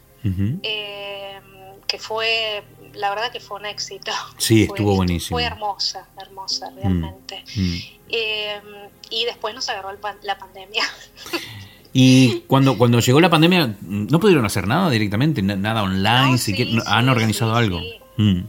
eh, 0.63 1.41
que 1.87 1.99
fue, 1.99 2.63
la 2.93 3.11
verdad 3.11 3.33
que 3.33 3.41
fue 3.41 3.59
un 3.59 3.67
éxito. 3.67 4.13
Sí, 4.37 4.65
estuvo 4.65 4.95
buenísimo. 4.95 5.37
Fue 5.37 5.45
hermosa, 5.45 6.07
hermosa 6.21 6.71
realmente. 6.71 7.45
Mm, 7.57 7.61
mm. 7.61 7.83
Eh, 8.11 8.61
y 9.11 9.25
después 9.25 9.55
nos 9.55 9.69
agarró 9.71 9.91
la 10.23 10.39
pandemia. 10.39 10.85
Y 12.01 12.45
cuando, 12.47 12.79
cuando 12.79 13.01
llegó 13.01 13.19
la 13.19 13.29
pandemia, 13.29 13.75
¿no 13.81 14.21
pudieron 14.21 14.47
hacer 14.47 14.69
nada 14.69 14.89
directamente? 14.89 15.43
¿Nada 15.43 15.83
online? 15.83 16.39
¿Han 16.87 17.09
organizado 17.09 17.57
algo? 17.57 17.81
Mm. 18.17 18.43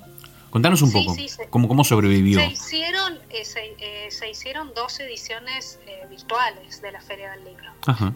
Contanos 0.52 0.84
un 0.84 0.92
poco, 0.92 1.16
¿cómo, 1.50 1.68
¿cómo 1.68 1.84
sobrevivió? 1.84 2.40
Se 2.42 2.46
hicieron, 2.46 3.16
eh, 3.32 3.42
eh, 3.80 4.08
se, 4.12 4.30
hicieron 4.30 4.72
dos 4.76 5.00
ediciones 5.00 5.80
eh, 5.88 6.06
virtuales 6.12 6.80
de 6.84 6.92
la 6.92 7.02
Feria 7.02 7.32
del 7.32 7.46
Libro. 7.46 7.72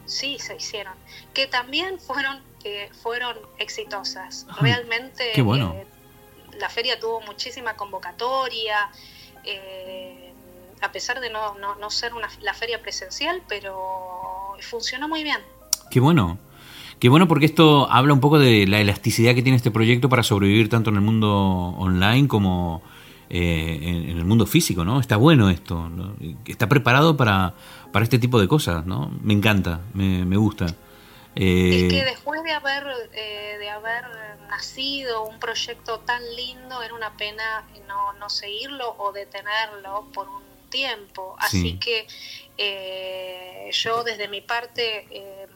Sí, 0.06 0.38
se 0.38 0.56
hicieron. 0.56 0.93
Que 1.34 1.48
también 1.48 2.00
fueron, 2.00 2.38
fueron 3.02 3.36
exitosas. 3.58 4.46
Realmente 4.62 5.32
Qué 5.34 5.41
bueno. 5.41 5.76
la 6.60 6.69
feria 6.69 7.00
tuvo 7.00 7.22
muchísima 7.22 7.76
convocatoria 7.76 8.91
a 10.84 10.91
pesar 10.91 11.19
de 11.22 11.30
no, 11.30 11.56
no, 11.56 11.89
ser 11.89 12.13
una, 12.13 12.28
la 12.41 12.54
feria 12.54 12.82
presencial, 12.82 13.41
pero 13.48 14.56
funcionó 14.60 15.08
muy 15.08 15.24
bien. 15.24 15.39
Qué 15.89 16.00
bueno. 16.00 16.38
Qué 17.00 17.10
bueno 17.10 17.28
porque 17.28 17.46
esto 17.46 17.89
habla 17.89 18.13
un 18.13 18.19
poco 18.19 18.38
de 18.38 18.67
la 18.67 18.80
elasticidad 18.80 19.34
que 19.34 19.41
tiene 19.41 19.56
este 19.56 19.72
proyecto 19.72 20.10
para 20.10 20.24
sobrevivir 20.24 20.69
tanto 20.69 20.89
en 20.89 20.98
el 20.98 21.02
mundo 21.02 21.30
online 21.78 22.28
como 22.28 22.82
eh, 23.30 23.80
en, 23.82 24.17
el 24.17 24.26
mundo 24.26 24.46
físico, 24.46 24.86
¿no? 24.86 25.00
Está 25.00 25.17
bueno 25.17 25.50
esto, 25.50 25.89
está 26.46 26.69
preparado 26.69 27.17
para, 27.17 27.54
para 27.91 28.04
este 28.04 28.19
tipo 28.19 28.39
de 28.39 28.48
cosas, 28.48 28.86
¿no? 28.86 29.12
Me 29.22 29.34
encanta, 29.34 29.82
me, 29.93 30.24
me 30.26 30.38
gusta. 30.38 30.67
Eh, 31.36 31.88
es 31.88 31.93
que 31.93 32.04
después 32.06 32.43
de 32.43 32.52
haber, 32.52 32.86
eh, 33.13 33.58
de 33.58 33.69
haber 33.69 34.06
nacido 34.50 35.24
un 35.24 35.39
proyecto 35.39 36.00
tan 36.00 36.22
lindo, 36.36 36.82
era 36.84 36.93
una 36.93 37.17
pena 37.17 37.65
no, 37.88 38.13
no 38.13 38.30
seguirlo 38.30 38.96
o 38.98 39.12
detenerlo 39.12 40.06
por 40.13 40.30
un 40.30 40.53
tiempo. 40.73 41.36
Así 41.38 41.77
que 41.77 42.07
eh, 42.57 43.69
yo 43.71 44.03
desde 44.03 44.27
mi 44.27 44.41
parte 44.41 45.07
eh, 45.12 45.47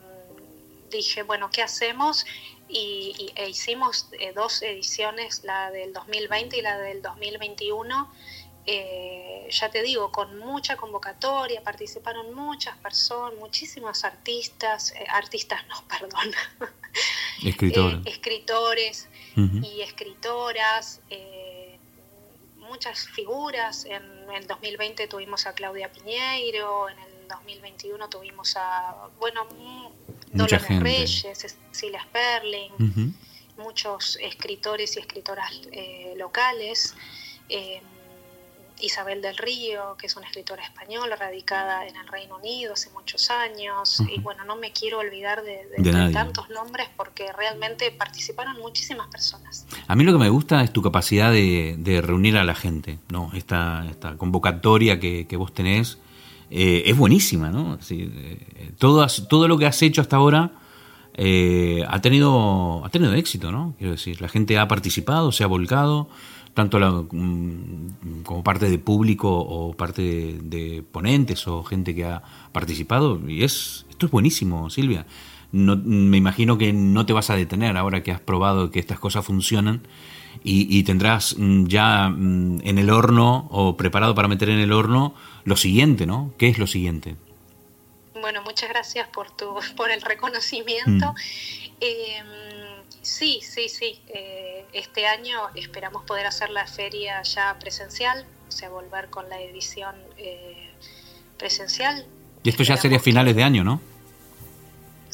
dije, 0.92 1.24
bueno, 1.24 1.50
¿qué 1.52 1.64
hacemos? 1.64 2.26
Y, 2.70 3.32
e 3.36 3.50
hicimos 3.50 4.10
eh, 4.20 4.32
dos 4.34 4.62
ediciones, 4.62 5.44
la 5.44 5.72
del 5.72 5.92
2020 5.92 6.58
y 6.58 6.62
la 6.62 6.78
del 6.78 7.02
2021. 7.02 8.14
ya 9.50 9.70
te 9.72 9.82
digo, 9.82 10.12
con 10.12 10.38
mucha 10.38 10.76
convocatoria, 10.76 11.64
participaron 11.64 12.34
muchas 12.36 12.78
personas, 12.78 13.40
muchísimos 13.40 14.04
artistas, 14.04 14.94
artistas 15.10 15.66
no, 15.68 15.78
perdón, 15.94 16.30
escritores 18.06 19.08
y 19.36 19.82
escritoras, 19.82 21.02
muchas 22.68 23.08
figuras. 23.10 23.86
En 23.86 24.04
el 24.34 24.48
2020 24.48 25.08
tuvimos 25.08 25.48
a 25.48 25.54
Claudia 25.54 25.92
Piñeiro, 25.92 26.90
en 26.90 27.00
el 27.00 27.28
2021 27.28 28.10
tuvimos 28.10 28.56
a, 28.58 29.10
bueno, 29.20 29.48
Dolores 30.32 30.82
Reyes, 30.82 31.28
Cecilia 31.34 32.04
Sperling, 32.04 33.14
muchos 33.58 34.18
escritores 34.22 34.96
y 34.98 35.00
escritoras 35.00 35.52
eh, 35.72 36.14
locales. 36.18 36.96
Eh, 37.50 37.82
Isabel 38.80 39.22
del 39.22 39.38
Río, 39.38 39.96
que 39.98 40.08
es 40.08 40.16
una 40.16 40.28
escritora 40.28 40.64
española 40.64 41.16
radicada 41.16 41.88
en 41.88 41.96
el 41.96 42.08
Reino 42.08 42.38
Unido 42.38 42.74
hace 42.74 42.90
muchos 42.92 43.30
años. 43.30 44.02
Y 44.14 44.20
bueno, 44.20 44.44
no 44.46 44.56
me 44.56 44.72
quiero 44.72 45.00
olvidar 45.00 45.44
de, 45.44 46.12
tantos 46.12 46.50
nombres 46.50 46.88
porque 46.96 47.32
realmente 47.34 47.92
participaron 47.92 48.58
muchísimas 48.60 49.08
personas. 49.08 49.66
A 49.88 49.96
mí 49.96 50.04
lo 50.04 50.14
que 50.14 50.20
me 50.20 50.30
gusta 50.30 50.64
es 50.64 50.72
tu 50.72 50.82
capacidad 50.82 51.32
de, 51.32 52.02
reunir 52.04 52.38
a 52.38 52.44
la 52.44 52.56
gente, 52.56 53.00
¿no? 53.10 53.32
Esta, 53.34 53.86
esta 53.90 54.18
convocatoria 54.18 55.00
que, 55.00 55.38
vos 55.38 55.54
tenés 55.54 55.98
eh, 56.50 56.84
es 56.86 56.98
buenísima, 56.98 57.50
¿no? 57.50 57.78
Eh, 57.90 58.74
todo, 58.78 59.06
todo 59.30 59.48
lo 59.48 59.58
que 59.58 59.66
has 59.66 59.82
hecho 59.82 60.02
hasta 60.02 60.16
ahora 60.16 60.52
eh, 61.20 61.84
ha, 61.88 62.00
tenido, 62.00 62.86
ha 62.86 62.90
tenido 62.90 63.14
éxito, 63.14 63.52
¿no? 63.52 63.74
Quiero 63.80 63.94
decir, 63.94 64.22
la 64.22 64.30
gente 64.30 64.60
ha 64.60 64.68
participado, 64.68 65.32
se 65.32 65.44
ha 65.44 65.48
volcado, 65.48 66.10
tanto 66.58 66.80
mm, 67.12 68.24
como 68.24 68.44
parte 68.44 68.68
de 68.68 68.80
público 68.80 69.30
o 69.30 69.78
parte 69.78 70.40
de, 70.42 70.84
ponentes 70.92 71.48
o 71.48 71.64
gente 71.64 71.94
que 71.94 72.04
ha 72.04 72.24
participado. 72.52 73.22
Y 73.30 73.44
es 73.44 73.86
esto 73.92 74.08
es 74.08 74.12
buenísimo, 74.12 74.68
Silvia. 74.72 75.06
No, 75.52 75.76
me 75.78 76.18
imagino 76.18 76.58
que 76.58 76.74
no 76.74 77.06
te 77.06 77.14
vas 77.14 77.30
a 77.30 77.36
detener 77.36 77.78
ahora 77.78 78.02
que 78.02 78.12
has 78.12 78.22
probado 78.22 78.72
que 78.72 78.80
estas 78.80 78.98
cosas 78.98 79.24
funcionan 79.24 79.84
y, 80.44 80.82
tendrás 80.82 81.36
mm, 81.38 81.68
ya 81.68 82.10
mm, 82.10 82.62
en 82.64 82.78
el 82.80 82.90
horno 82.90 83.48
o 83.52 83.78
preparado 83.78 84.16
para 84.16 84.28
meter 84.28 84.50
en 84.50 84.60
el 84.60 84.74
horno 84.74 85.14
lo 85.44 85.58
siguiente, 85.58 86.08
¿no? 86.08 86.34
¿Qué 86.40 86.48
es 86.48 86.58
lo 86.58 86.66
siguiente? 86.66 87.18
Bueno, 88.20 88.42
muchas 88.42 88.70
gracias 88.70 89.08
por, 89.10 89.30
tu, 89.30 89.54
por 89.78 89.92
el 89.92 90.02
reconocimiento. 90.02 91.14
Mm. 91.14 91.82
Em, 91.82 92.77
sí, 93.02 93.40
sí, 93.42 93.70
sí. 93.70 94.02
Eh, 94.08 94.66
este 94.74 95.08
año 95.08 95.40
esperamos 95.56 96.04
poder 96.04 96.26
hacer 96.26 96.50
la 96.50 96.68
feria 96.68 97.22
ya 97.24 97.58
presencial, 97.60 98.26
o 98.48 98.52
sea, 98.52 98.70
volver 98.70 99.10
con 99.10 99.30
la 99.30 99.42
edición 99.42 99.96
eh, 100.18 100.70
presencial. 101.38 102.06
Y 102.44 102.50
esto 102.50 102.64
ya 102.64 102.78
sería 102.78 103.00
finales 103.00 103.36
de 103.36 103.44
año, 103.44 103.64
¿no? 103.64 103.82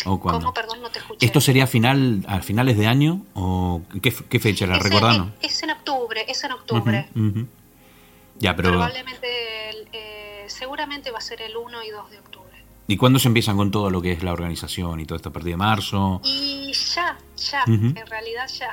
¿O 0.05 0.19
¿Cómo? 0.19 0.53
Perdón, 0.53 0.81
no 0.81 0.89
te 0.89 0.99
escuché. 0.99 1.25
¿Esto 1.25 1.39
sería 1.39 1.67
final, 1.67 2.25
a 2.27 2.41
finales 2.41 2.77
de 2.77 2.88
año 2.88 3.25
o 3.36 3.81
qué, 4.01 4.39
fecha 4.39 4.67
la 4.67 4.77
recordanos? 4.79 5.29
Es, 5.41 5.63
en 5.63 5.71
octubre, 5.71 6.25
es 6.27 6.43
en 6.43 6.51
octubre. 6.51 7.07
Ya, 8.39 8.55
pero... 8.55 8.71
Probablemente, 8.71 9.27
eh, 9.93 10.45
seguramente 10.47 11.12
va 11.12 11.19
a 11.19 11.21
ser 11.21 11.41
el 11.41 11.55
1 11.55 11.83
y 11.83 11.89
2 11.89 12.12
de 12.12 12.19
octubre. 12.19 12.42
¿Y 12.88 12.98
cuándo 12.98 13.17
se 13.17 13.30
empiezan 13.30 13.56
con 13.56 13.72
todo 13.72 13.89
lo 13.89 14.02
que 14.02 14.12
es 14.12 14.24
la 14.24 14.34
organización 14.34 15.00
y 15.00 15.06
toda 15.06 15.17
esta 15.17 15.30
partida 15.30 15.52
de 15.52 15.58
marzo? 15.58 16.22
Y 16.26 16.74
ya, 16.74 17.17
ya, 17.38 17.63
en 17.65 18.08
realidad 18.08 18.50
ya. 18.50 18.72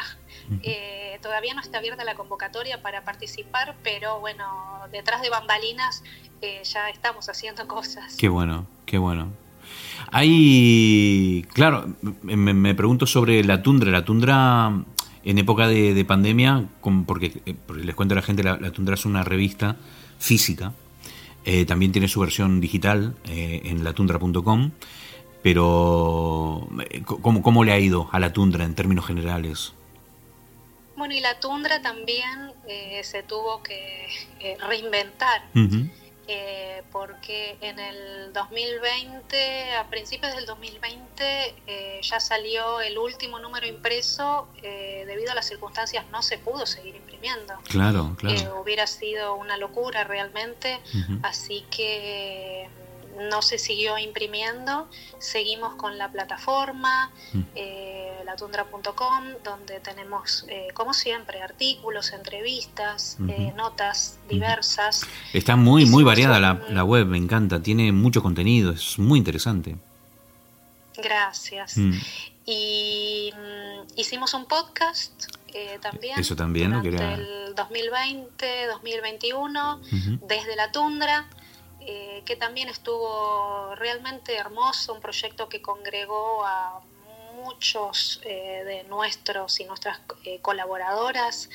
Eh, 0.62 1.18
todavía 1.22 1.54
no 1.54 1.60
está 1.60 1.78
abierta 1.78 2.02
la 2.02 2.16
convocatoria 2.16 2.82
para 2.82 3.04
participar, 3.04 3.76
pero 3.84 4.18
bueno, 4.18 4.44
detrás 4.90 5.22
de 5.22 5.30
bambalinas 5.30 6.02
eh, 6.42 6.62
ya 6.64 6.88
estamos 6.88 7.28
haciendo 7.28 7.68
cosas. 7.68 8.16
Qué 8.16 8.28
bueno, 8.28 8.66
qué 8.84 8.98
bueno. 8.98 9.28
Hay, 10.10 11.46
claro, 11.52 11.94
me, 12.22 12.74
pregunto 12.74 13.06
sobre 13.06 13.44
la 13.44 13.62
tundra. 13.62 13.92
La 13.92 14.04
tundra 14.04 14.72
en 15.22 15.38
época 15.38 15.68
de, 15.68 16.04
pandemia, 16.04 16.64
eh, 16.64 17.04
porque, 17.06 17.40
les 17.76 17.94
cuento 17.94 18.14
a 18.14 18.16
la 18.16 18.22
gente, 18.22 18.42
la 18.42 18.72
tundra 18.72 18.94
es 18.94 19.04
una 19.04 19.22
revista 19.22 19.76
física 20.18 20.72
eh, 21.44 21.64
también 21.64 21.92
tiene 21.92 22.08
su 22.08 22.20
versión 22.20 22.60
digital 22.60 23.14
eh, 23.24 23.62
en 23.64 23.84
latundra.com. 23.84 24.70
Pero, 25.42 26.68
eh, 26.90 27.02
¿cómo, 27.02 27.42
¿cómo 27.42 27.64
le 27.64 27.72
ha 27.72 27.78
ido 27.78 28.08
a 28.12 28.20
la 28.20 28.32
tundra 28.32 28.64
en 28.64 28.74
términos 28.74 29.06
generales? 29.06 29.72
Bueno, 30.96 31.14
y 31.14 31.20
la 31.20 31.40
tundra 31.40 31.80
también 31.80 32.52
se 33.02 33.22
tuvo 33.22 33.62
que 33.62 34.06
reinventar. 34.68 35.42
Eh, 36.32 36.84
porque 36.92 37.58
en 37.60 37.80
el 37.80 38.32
2020, 38.32 39.72
a 39.74 39.90
principios 39.90 40.32
del 40.36 40.46
2020, 40.46 41.56
eh, 41.66 42.00
ya 42.04 42.20
salió 42.20 42.80
el 42.80 42.98
último 42.98 43.40
número 43.40 43.66
impreso, 43.66 44.46
eh, 44.62 45.02
debido 45.08 45.32
a 45.32 45.34
las 45.34 45.48
circunstancias 45.48 46.04
no 46.12 46.22
se 46.22 46.38
pudo 46.38 46.66
seguir 46.66 46.94
imprimiendo. 46.94 47.54
Claro, 47.64 48.14
claro. 48.16 48.60
hubiera 48.60 48.86
sido 48.86 49.34
una 49.34 49.56
locura 49.56 50.04
realmente, 50.04 50.78
así 51.24 51.64
que 51.68 52.68
no 53.28 53.42
se 53.42 53.58
siguió 53.58 53.98
imprimiendo, 53.98 54.88
seguimos 55.18 55.74
con 55.74 55.98
la 55.98 56.10
plataforma, 56.10 57.10
mm. 57.32 57.40
eh, 57.54 58.20
latundra.com, 58.24 59.24
donde 59.44 59.80
tenemos, 59.80 60.44
eh, 60.48 60.68
como 60.74 60.94
siempre, 60.94 61.42
artículos, 61.42 62.12
entrevistas, 62.12 63.18
eh, 63.28 63.52
notas 63.56 64.18
diversas. 64.28 65.06
Está 65.32 65.56
muy, 65.56 65.84
muy 65.86 66.04
variada 66.04 66.40
la, 66.40 66.84
web, 66.84 67.06
me 67.06 67.18
encanta, 67.18 67.62
tiene 67.62 67.92
mucho 67.92 68.22
contenido, 68.22 68.72
es 68.72 68.98
muy 68.98 69.18
interesante. 69.18 69.76
Gracias. 70.96 71.76
Mm. 71.76 71.92
Y 72.46 73.32
mm, 73.34 73.86
hicimos 73.96 74.34
un 74.34 74.46
podcast 74.46 75.12
también. 75.80 76.18
Eso 76.18 76.36
también, 76.36 76.70
durante 76.70 77.14
el 77.14 77.54
2020, 77.56 78.66
2021, 78.68 79.80
desde 80.28 80.54
la 80.54 80.70
tundra. 80.70 81.28
Eh, 81.82 82.22
que 82.26 82.36
también 82.36 82.68
estuvo 82.68 83.74
realmente 83.76 84.36
hermoso, 84.36 84.92
un 84.92 85.00
proyecto 85.00 85.48
que 85.48 85.62
congregó 85.62 86.44
a 86.44 86.80
muchos 87.36 88.20
eh, 88.24 88.62
de 88.66 88.84
nuestros 88.84 89.60
y 89.60 89.64
nuestras 89.64 89.98
eh, 90.24 90.40
colaboradoras, 90.42 91.48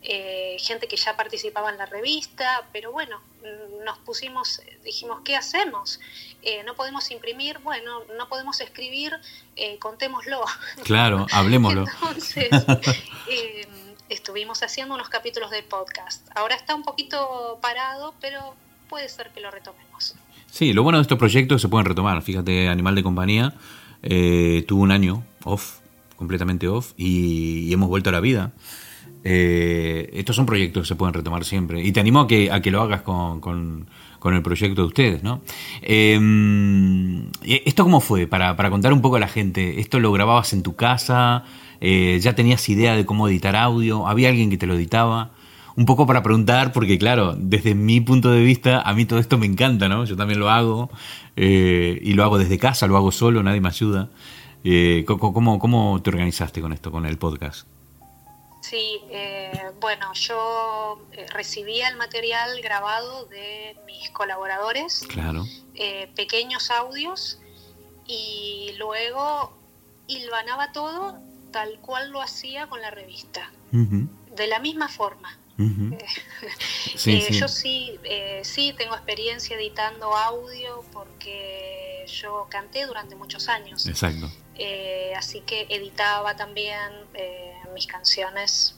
gente 0.00 0.88
que 0.88 0.96
ya 0.96 1.14
participaba 1.14 1.70
en 1.70 1.76
la 1.76 1.84
revista, 1.84 2.66
pero 2.72 2.90
bueno, 2.90 3.20
mm, 3.42 3.84
nos 3.84 3.98
pusimos, 3.98 4.62
dijimos, 4.82 5.20
¿qué 5.24 5.36
hacemos? 5.36 6.00
no 6.64 6.76
podemos 6.76 7.10
imprimir, 7.10 7.58
bueno, 7.58 8.04
no 8.16 8.28
podemos 8.28 8.60
escribir, 8.60 9.12
contémoslo. 9.80 10.44
Claro, 10.84 11.26
hablemoslo. 11.32 11.84
Entonces, 11.92 12.48
estuvimos 14.08 14.62
haciendo 14.62 14.94
unos 14.94 15.08
capítulos 15.08 15.50
del 15.50 15.64
podcast. 15.64 16.24
Ahora 16.36 16.54
está 16.54 16.76
un 16.76 16.84
poquito 16.84 17.58
parado, 17.60 18.14
pero 18.20 18.54
puede 18.88 19.08
ser 19.08 19.30
que 19.34 19.40
lo 19.40 19.50
retomemos. 19.50 20.14
Sí, 20.46 20.72
lo 20.72 20.82
bueno 20.82 20.98
de 20.98 21.02
estos 21.02 21.18
proyectos 21.18 21.60
se 21.60 21.68
pueden 21.68 21.86
retomar. 21.86 22.22
Fíjate, 22.22 22.68
Animal 22.68 22.94
de 22.94 23.02
Compañía 23.02 23.54
eh, 24.02 24.64
tuvo 24.66 24.82
un 24.82 24.90
año 24.90 25.22
off, 25.44 25.78
completamente 26.16 26.68
off, 26.68 26.92
y, 26.96 27.72
hemos 27.72 27.88
vuelto 27.88 28.10
a 28.10 28.12
la 28.12 28.20
vida. 28.20 28.52
Eh, 29.24 30.10
estos 30.14 30.36
son 30.36 30.46
proyectos 30.46 30.84
que 30.84 30.88
se 30.88 30.94
pueden 30.94 31.12
retomar 31.12 31.44
siempre. 31.44 31.82
Y 31.82 31.92
te 31.92 32.00
animo 32.00 32.20
a 32.20 32.28
que, 32.28 32.50
a 32.50 32.62
que 32.62 32.70
lo 32.70 32.80
hagas 32.80 33.02
con, 33.02 33.40
con, 33.40 33.86
el 34.24 34.42
proyecto 34.42 34.82
de 34.82 34.88
ustedes, 34.88 35.22
¿no? 35.22 35.40
Em, 35.82 37.30
¿Esto 37.42 37.84
cómo 37.84 38.00
fue? 38.00 38.26
Para, 38.26 38.56
para, 38.56 38.70
contar 38.70 38.92
un 38.92 39.00
poco 39.00 39.16
a 39.16 39.20
la 39.20 39.28
gente. 39.28 39.78
¿Esto 39.78 40.00
lo 40.00 40.10
grababas 40.10 40.52
en 40.52 40.64
tu 40.64 40.74
casa? 40.74 41.44
Eh, 41.80 42.18
¿Ya 42.20 42.34
tenías 42.34 42.68
idea 42.68 42.96
de 42.96 43.06
cómo 43.06 43.28
editar 43.28 43.54
audio? 43.54 44.08
¿Había 44.08 44.30
alguien 44.30 44.50
que 44.50 44.56
te 44.56 44.66
lo 44.66 44.74
editaba? 44.74 45.30
Un 45.76 45.84
poco 45.84 46.06
para 46.06 46.22
preguntar, 46.22 46.72
porque 46.72 46.98
claro, 46.98 47.34
desde 47.36 47.74
mi 47.74 48.00
punto 48.00 48.30
de 48.30 48.40
vista, 48.40 48.80
a 48.80 48.94
mí 48.94 49.04
todo 49.04 49.18
esto 49.18 49.36
me 49.36 49.46
encanta, 49.46 49.88
¿no? 49.88 50.04
Yo 50.06 50.16
también 50.16 50.40
lo 50.40 50.48
hago, 50.48 50.90
eh, 51.36 51.98
y 52.02 52.14
lo 52.14 52.24
hago 52.24 52.38
desde 52.38 52.58
casa, 52.58 52.86
lo 52.86 52.96
hago 52.96 53.12
solo, 53.12 53.42
nadie 53.42 53.60
me 53.60 53.68
ayuda. 53.68 54.08
Eh, 54.64 55.04
¿cómo, 55.06 55.58
¿Cómo 55.58 56.00
te 56.02 56.10
organizaste 56.10 56.62
con 56.62 56.72
esto, 56.72 56.90
con 56.90 57.04
el 57.04 57.18
podcast? 57.18 57.68
Sí, 58.62 59.00
eh, 59.10 59.52
bueno, 59.80 60.12
yo 60.14 61.02
recibía 61.32 61.88
el 61.88 61.96
material 61.96 62.60
grabado 62.62 63.26
de 63.26 63.76
mis 63.86 64.10
colaboradores, 64.10 65.06
claro. 65.08 65.44
pequeños 66.16 66.70
audios, 66.70 67.38
y 68.06 68.72
luego 68.78 69.52
hilvanaba 70.08 70.72
todo 70.72 71.18
tal 71.52 71.78
cual 71.80 72.10
lo 72.10 72.22
hacía 72.22 72.66
con 72.66 72.80
la 72.80 72.90
revista, 72.90 73.50
de 73.70 74.46
la 74.46 74.58
misma 74.58 74.88
forma. 74.88 75.38
Eh, 75.58 77.28
yo 77.32 77.48
sí, 77.48 77.98
eh, 78.04 78.40
sí 78.44 78.74
tengo 78.76 78.94
experiencia 78.94 79.56
editando 79.56 80.14
audio 80.14 80.84
porque 80.92 82.04
yo 82.08 82.46
canté 82.50 82.86
durante 82.86 83.16
muchos 83.16 83.48
años. 83.48 83.86
Exacto. 83.86 84.30
Eh, 84.56 85.12
así 85.16 85.40
que 85.40 85.66
editaba 85.68 86.36
también 86.36 86.78
mis 87.74 87.86
canciones, 87.86 88.76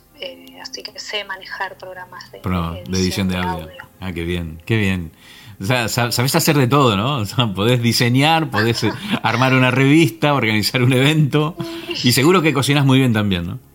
así 0.61 0.83
que 0.83 0.99
sé 0.99 1.25
manejar 1.25 1.79
programas 1.79 2.33
de, 2.33 2.41
edición, 2.93 3.29
de, 3.29 3.37
audio. 3.37 3.69
Ah, 4.01 4.13
qué 4.13 4.25
bien, 4.25 4.61
qué 4.65 4.77
bien. 4.77 5.13
O 5.61 5.65
sea, 5.65 5.89
sabes 5.89 6.35
hacer 6.35 6.57
de 6.57 6.69
todo, 6.69 6.97
¿no? 6.97 7.17
O 7.19 7.27
sea, 7.27 7.53
podés 7.53 7.83
diseñar, 7.83 8.51
podés 8.51 8.87
armar 9.23 9.55
una 9.55 9.71
revista, 9.71 10.35
organizar 10.35 10.83
un 10.83 10.93
evento 10.93 11.57
y 12.05 12.13
seguro 12.13 12.43
que 12.43 12.53
cocinas 12.53 12.85
muy 12.85 12.99
bien 12.99 13.13
también, 13.13 13.47
¿no? 13.47 13.68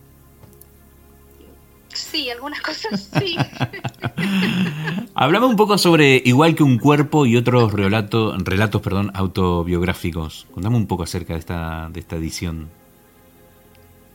Sí, 1.94 2.30
algunas 2.30 2.60
cosas 2.60 3.08
sí. 3.18 3.36
Hablame 5.14 5.46
un 5.46 5.56
poco 5.56 5.78
sobre 5.78 6.20
Igual 6.24 6.54
que 6.54 6.62
un 6.62 6.78
cuerpo 6.78 7.24
y 7.24 7.36
otros 7.36 7.72
relatos, 7.72 8.42
relatos 8.44 8.82
perdón, 8.82 9.10
autobiográficos. 9.14 10.46
Contame 10.52 10.76
un 10.76 10.86
poco 10.86 11.04
acerca 11.04 11.34
de 11.34 11.38
esta, 11.38 11.88
de 11.90 12.00
esta 12.00 12.16
edición. 12.16 12.70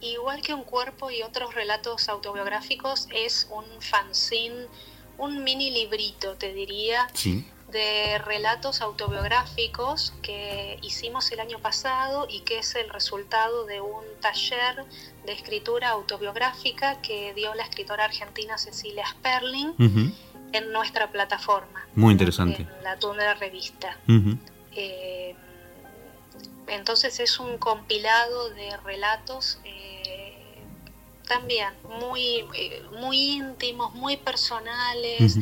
Igual 0.02 0.42
que 0.42 0.54
un 0.54 0.64
cuerpo 0.64 1.10
y 1.12 1.24
otros 1.24 1.56
relatos 1.56 2.08
autobiográficos 2.10 3.08
es 3.12 3.50
un 3.52 3.66
fanzine 3.82 4.68
un 5.20 5.44
mini 5.44 5.70
librito, 5.70 6.36
te 6.36 6.54
diría, 6.54 7.08
de 7.72 8.18
relatos 8.20 8.82
autobiográficos 8.82 10.14
que 10.22 10.80
hicimos 10.82 11.32
el 11.32 11.40
año 11.40 11.60
pasado 11.60 12.28
y 12.30 12.42
que 12.42 12.60
es 12.60 12.76
el 12.76 12.90
resultado 12.90 13.66
de 13.66 13.82
un 13.82 14.04
taller 14.22 14.86
de 15.26 15.32
escritura 15.32 15.90
autobiográfica 15.90 17.02
que 17.02 17.34
dio 17.34 17.54
la 17.54 17.64
escritora 17.64 18.06
argentina 18.06 18.58
Cecilia 18.58 19.06
Sperling 19.08 20.14
en 20.52 20.72
nuestra 20.72 21.12
plataforma. 21.12 21.88
Muy 21.96 22.12
interesante. 22.12 22.64
En 22.64 22.84
la 22.84 22.98
Tundra 22.98 23.34
Revista. 23.36 23.98
Eh, 24.76 25.36
entonces 26.68 27.20
es 27.20 27.40
un 27.40 27.58
compilado 27.58 28.50
de 28.52 28.78
relatos 28.78 29.60
eh, 29.64 29.99
también 31.30 31.70
muy, 32.02 32.44
eh, 32.56 32.82
muy 33.00 33.38
íntimos, 33.38 33.94
muy 33.94 34.18
personales, 34.18 35.38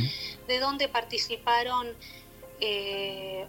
de 0.48 0.60
donde 0.60 0.88
participaron 0.88 1.88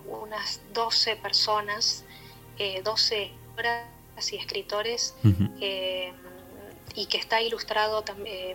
unas 0.07 0.61
12 0.72 1.16
personas, 1.16 2.05
12 2.85 3.31
y 4.33 4.37
escritores. 4.37 5.14
y 6.94 7.07
que 7.07 7.18
está 7.18 7.42
ilustrado 7.42 8.05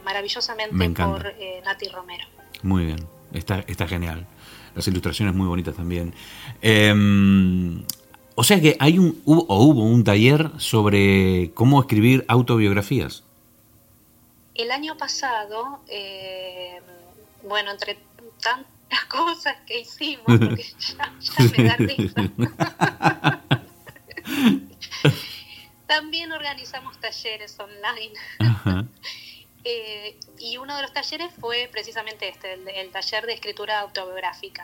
maravillosamente 0.04 0.90
por 0.90 1.34
Nati 1.64 1.88
Romero. 1.90 2.26
Muy 2.64 2.86
bien, 2.86 3.08
está, 3.34 3.60
está 3.68 3.88
genial. 3.88 4.26
Las 4.76 4.88
ilustraciones 4.88 5.36
muy 5.36 5.48
bonitas 5.48 5.76
también. 5.76 6.14
Em, 6.62 7.84
o 8.36 8.44
sea 8.44 8.60
que 8.60 8.76
hay 8.80 8.98
un 8.98 9.22
hubo, 9.26 9.46
o 9.48 9.64
hubo 9.64 9.84
un 9.84 10.04
taller 10.04 10.52
sobre 10.58 11.52
cómo 11.54 11.80
escribir 11.80 12.26
autobiografías. 12.28 13.24
El 14.56 14.72
año 14.72 14.98
pasado, 14.98 15.82
eh, 15.88 16.82
bueno, 17.44 17.72
entre 17.72 17.98
tantas 18.42 19.06
cosas 19.10 19.58
que 19.66 19.80
hicimos, 19.80 20.26
porque 20.26 20.64
ya, 20.98 21.12
me 21.58 21.64
da 21.64 21.76
risa. 21.78 22.22
También 25.88 26.32
organizamos 26.32 27.00
talleres 27.00 27.60
online. 27.60 28.14
Eh, 29.66 30.18
y 30.40 30.58
uno 30.58 30.76
de 30.76 30.82
los 30.82 30.92
talleres 30.92 31.32
fue 31.40 31.70
precisamente 31.72 32.28
este, 32.28 32.54
el, 32.54 32.92
taller 32.92 33.26
de 33.26 33.34
escritura 33.34 33.80
autobiográfica, 33.80 34.64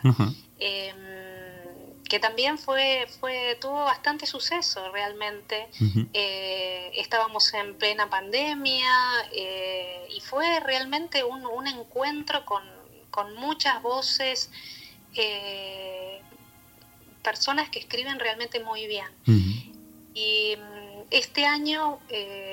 que 2.10 2.18
también 2.18 2.58
fue, 2.58 3.06
fue, 3.20 3.56
tuvo 3.60 3.84
bastante 3.84 4.26
suceso 4.26 4.90
realmente. 4.90 5.68
Eh, 6.12 6.90
estábamos 6.96 7.54
en 7.54 7.76
plena 7.76 8.10
pandemia 8.10 8.92
eh, 9.32 10.08
y 10.10 10.20
fue 10.20 10.58
realmente 10.58 11.22
un, 11.22 11.46
un 11.46 11.68
encuentro 11.68 12.44
con, 12.44 12.64
con, 13.12 13.36
muchas 13.36 13.80
voces, 13.80 14.50
personas 17.22 17.70
que 17.70 17.78
escriben 17.78 18.18
realmente 18.18 18.58
muy 18.58 18.88
bien. 18.88 19.06
Y 20.12 20.56
mm, 20.56 21.02
este 21.10 21.46
año 21.46 22.00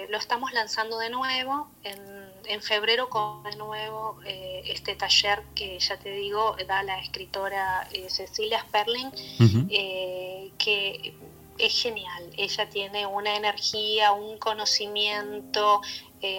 lo 0.09 0.17
estamos 0.19 0.53
lanzando 0.53 0.99
de 0.99 1.09
nuevo 1.09 1.67
en 1.83 2.16
en 2.47 2.61
febrero 2.61 3.09
con 3.09 3.43
de 3.43 3.55
nuevo 3.55 4.17
eh, 4.25 4.63
este 4.65 4.95
taller 4.95 5.43
que 5.53 5.79
ya 5.79 5.97
te 5.97 6.11
digo 6.11 6.55
da 6.67 6.83
la 6.83 6.99
escritora 6.99 7.87
eh, 7.91 8.09
Cecilia 8.09 8.61
Sperling, 8.61 9.11
eh, 9.69 10.51
que 10.57 11.13
es 11.57 11.81
genial. 11.81 12.29
Ella 12.37 12.69
tiene 12.69 13.05
una 13.05 13.35
energía, 13.35 14.11
un 14.11 14.37
conocimiento, 14.37 15.81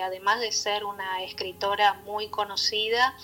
además 0.05 0.41
de 0.41 0.53
ser 0.53 0.85
una 0.85 1.25
escritora 1.25 1.95
muy 2.05 2.29
conocida, 2.29 3.17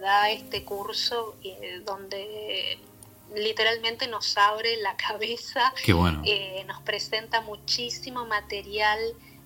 da 0.00 0.30
este 0.30 0.64
curso 0.64 1.36
donde 1.86 2.78
literalmente 3.34 4.08
nos 4.08 4.36
abre 4.36 4.76
la 4.76 4.94
cabeza, 4.96 5.72
nos 6.66 6.82
presenta 6.82 7.40
muchísimo 7.40 8.26
material 8.26 9.00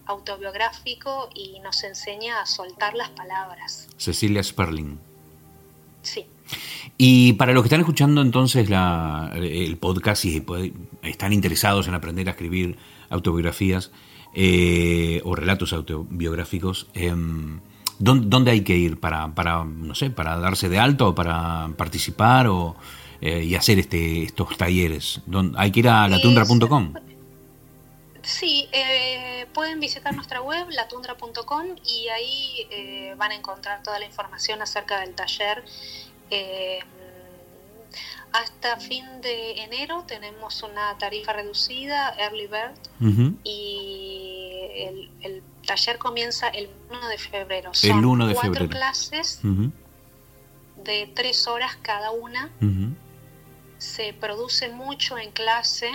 autobiográfico 0.07 1.31
y 1.35 1.61
nos 1.61 1.85
enseña 1.85 2.41
a 2.41 2.47
soltar 2.47 2.95
las 2.95 3.11
palabras. 3.11 3.89
Cecilia 3.97 4.43
Sperling. 4.43 4.99
Sí. 6.03 6.27
Y 6.99 7.35
para 7.35 7.53
los 7.53 7.63
que 7.63 7.69
están 7.69 7.81
escuchando 7.81 8.21
entonces 8.21 8.69
la, 8.69 9.33
el 9.35 9.77
podcast 9.79 10.25
y 10.25 10.45
están 11.03 11.33
interesados 11.33 11.89
en 11.89 11.95
aprender 11.95 12.29
a 12.29 12.33
escribir 12.33 12.77
autobiografías 13.11 13.91
eh, 14.35 15.21
o 15.25 15.35
relatos 15.35 15.73
autobiográficos, 15.73 16.89
em, 16.95 17.61
¿dónde, 17.99 18.51
hay 18.51 18.63
que 18.63 18.77
ir 18.77 18.99
para, 18.99 19.35
para, 19.35 19.65
no 19.65 19.95
sé, 19.95 20.11
para 20.11 20.37
darse 20.39 20.69
de 20.69 20.79
alto 20.79 21.09
o 21.09 21.15
para 21.15 21.71
participar 21.77 22.47
o, 22.49 22.77
eh, 23.21 23.45
y 23.45 23.55
hacer 23.55 23.79
este, 23.79 24.25
estos 24.25 24.57
talleres? 24.57 25.21
¿Hay 25.57 25.71
que 25.71 25.81
ir 25.81 25.89
a 25.89 26.09
latundra.com? 26.09 26.95
Sí, 28.43 28.69
eh, 28.73 29.47
pueden 29.55 29.79
visitar 29.79 30.13
nuestra 30.17 30.43
web, 30.43 30.69
latundra.com, 30.71 31.77
y 31.87 32.09
ahí 32.09 32.67
eh, 32.73 33.15
van 33.17 33.31
a 33.31 33.37
encontrar 33.37 33.85
toda 33.85 34.01
la 34.01 34.05
información 34.05 34.61
acerca 34.61 34.99
del 34.99 35.15
taller. 35.15 35.65
Eh, 36.29 36.81
hasta 38.33 38.81
fin 38.81 39.05
de 39.21 39.63
enero 39.63 40.03
tenemos 40.09 40.61
una 40.65 40.99
tarifa 40.99 41.33
reducida, 41.35 42.17
Early 42.19 42.49
Bird, 42.49 43.39
y 43.45 44.51
el, 45.21 45.45
taller 45.65 45.99
comienza 45.99 46.49
el 46.49 46.69
1 46.91 47.09
de 47.11 47.19
febrero. 47.19 47.73
Son 47.75 47.99
el 48.01 48.05
1 48.05 48.27
de 48.27 48.35
cuatro 48.35 48.69
clases 48.69 49.39
de 50.83 51.13
tres 51.15 51.47
horas 51.47 51.79
cada 51.81 52.11
una. 52.11 52.51
Se 53.79 54.13
produce 54.15 54.69
mucho 54.69 55.17
en 55.17 55.31
clase. 55.31 55.93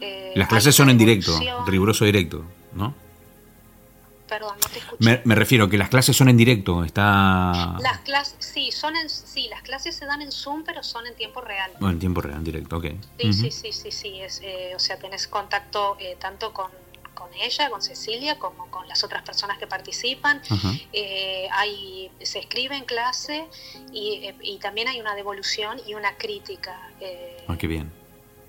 Eh, 0.00 0.32
Las 0.34 0.48
clases 0.48 0.74
son 0.74 0.90
en 0.90 0.98
directo, 0.98 1.38
riguroso 1.66 2.04
directo, 2.04 2.44
¿no? 2.72 2.94
Perdón, 4.28 4.56
no 4.62 4.68
te 4.68 4.78
escuché. 4.78 5.04
Me, 5.04 5.20
me, 5.24 5.34
refiero 5.34 5.68
que 5.68 5.76
las 5.76 5.88
clases 5.88 6.16
son 6.16 6.28
en 6.28 6.36
directo, 6.36 6.84
está... 6.84 7.76
Las 7.80 7.98
clases, 8.04 8.36
sí, 8.38 8.70
son 8.70 8.94
en, 8.94 9.10
sí, 9.10 9.48
las 9.48 9.62
clases 9.62 9.96
se 9.96 10.06
dan 10.06 10.22
en 10.22 10.30
Zoom, 10.30 10.62
pero 10.62 10.84
son 10.84 11.04
en 11.06 11.16
tiempo 11.16 11.40
real. 11.40 11.72
Bueno, 11.80 11.94
en 11.94 11.98
tiempo 11.98 12.20
real, 12.20 12.38
en 12.38 12.44
directo, 12.44 12.76
ok. 12.76 12.86
Sí, 13.18 13.32
sí, 13.32 13.50
sí, 13.50 13.72
sí, 13.72 13.90
sí, 13.90 14.20
es, 14.20 14.40
eh, 14.44 14.72
o 14.76 14.78
sea, 14.78 14.98
tenés 14.98 15.26
contacto 15.26 15.96
eh, 15.98 16.16
tanto 16.20 16.52
con, 16.52 16.70
con, 17.12 17.34
ella, 17.34 17.70
con 17.70 17.82
Cecilia, 17.82 18.38
como 18.38 18.70
con 18.70 18.86
las 18.86 19.02
otras 19.02 19.22
personas 19.22 19.58
que 19.58 19.66
participan. 19.66 20.40
hay, 21.52 22.12
se 22.22 22.38
escribe 22.38 22.76
en 22.76 22.84
clase 22.84 23.46
y, 23.92 24.30
y, 24.42 24.58
también 24.58 24.86
hay 24.86 25.00
una 25.00 25.16
devolución 25.16 25.80
y 25.88 25.94
una 25.94 26.16
crítica. 26.16 26.78
ah, 27.48 27.56
qué 27.58 27.66
bien. 27.66 27.99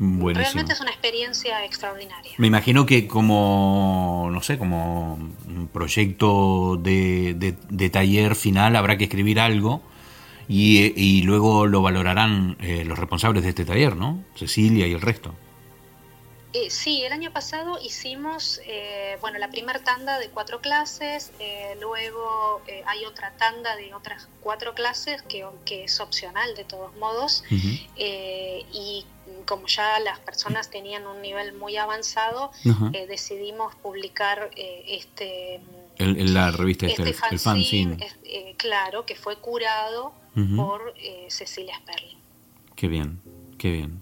Realmente 0.02 0.74
es 0.74 0.82
una 0.82 0.90
experiencia 0.90 1.64
extraordinaria. 1.64 2.32
Me 2.40 2.48
imagino 2.48 2.88
que 2.88 3.08
como, 3.08 4.30
no 4.32 4.42
sé, 4.42 4.58
como 4.58 5.14
un 5.14 5.70
proyecto 5.72 6.78
de, 6.78 7.36
de, 7.70 7.90
taller 7.92 8.36
final 8.36 8.76
habrá 8.76 8.98
que 8.98 9.04
escribir 9.04 9.40
algo 9.40 9.84
y, 10.48 10.92
y 11.00 11.22
luego 11.22 11.68
lo 11.68 11.84
valorarán 11.84 12.58
eh, 12.62 12.84
los 12.84 12.98
responsables 12.98 13.44
de 13.44 13.50
este 13.50 13.64
taller, 13.64 13.96
¿no? 13.96 14.24
Cecilia 14.36 14.88
y 14.88 14.94
el 14.94 15.02
resto. 15.02 15.36
Eh, 16.54 16.70
sí, 16.70 17.04
el 17.04 17.14
año 17.14 17.32
pasado 17.32 17.80
hicimos, 17.82 18.60
eh, 18.66 19.18
bueno, 19.22 19.40
la 19.40 19.50
primera 19.50 19.80
tanda 19.80 20.20
de 20.20 20.28
cuatro 20.30 20.60
clases, 20.60 21.32
eh, 21.40 21.78
luego 21.80 22.62
hay 22.88 23.06
otra 23.06 23.32
tanda 23.38 23.78
de 23.78 23.94
otras 23.94 24.28
cuatro 24.42 24.74
clases 24.74 25.22
que, 25.22 25.46
que 25.64 25.86
es 25.86 26.02
opcional 26.02 26.54
de 26.56 26.66
todos 26.66 26.94
modos, 26.98 27.46
y 27.96 29.06
como 29.52 29.68
ya 29.68 30.00
las 30.00 30.18
personas 30.20 30.70
tenían 30.70 31.06
un 31.06 31.22
nivel 31.22 31.52
muy 31.52 31.76
avanzado, 31.76 32.52
decidimos 33.10 33.76
publicar 33.76 34.50
este... 34.56 35.60
El, 35.98 36.34
la 36.34 36.52
revista 36.52 36.88
este, 36.88 37.10
este 37.10 37.36
el, 37.36 37.38
fanzine. 37.38 37.98
claro, 38.56 39.06
que 39.06 39.16
fue 39.16 39.36
curado 39.36 40.14
por 40.56 40.94
Cecilia 41.28 41.76
Sperling. 41.80 42.18
Qué 42.78 42.88
bien, 42.88 43.20
qué 43.58 43.72
bien. 43.72 44.02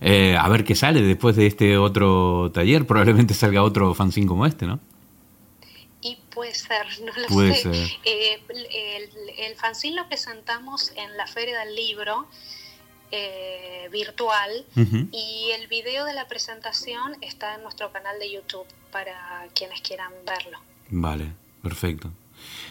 Eh, 0.00 0.36
a 0.36 0.48
ver 0.48 0.64
qué 0.64 0.74
sale 0.74 1.02
después 1.02 1.36
de 1.36 1.46
este 1.46 1.78
otro 1.78 2.50
taller. 2.52 2.84
Probablemente 2.84 3.32
salga 3.32 3.62
otro 3.62 3.94
fanzine 3.94 4.26
como 4.26 4.44
este, 4.44 4.66
¿no? 4.66 4.80
Y 6.02 6.18
puede 6.34 6.52
ser, 6.54 6.86
no 7.00 7.12
lo 7.22 7.28
puede 7.28 7.54
sé. 7.54 7.72
Ser. 7.72 7.90
Eh, 8.04 8.40
el, 9.38 9.54
fanzine 9.54 9.96
lo 9.96 10.08
presentamos 10.08 10.92
en 10.96 11.16
la 11.16 11.26
Feria 11.26 11.60
del 11.60 11.74
Libro 11.74 12.26
eh, 13.10 13.88
virtual 13.92 14.64
y 15.12 15.50
el 15.58 15.68
video 15.68 16.04
de 16.04 16.14
la 16.14 16.26
presentación 16.26 17.16
está 17.20 17.54
en 17.54 17.62
nuestro 17.62 17.92
canal 17.92 18.18
de 18.18 18.32
YouTube 18.32 18.66
para 18.90 19.46
quienes 19.54 19.80
quieran 19.80 20.12
verlo. 20.26 20.58
Vale, 20.90 21.32
perfecto. 21.62 22.10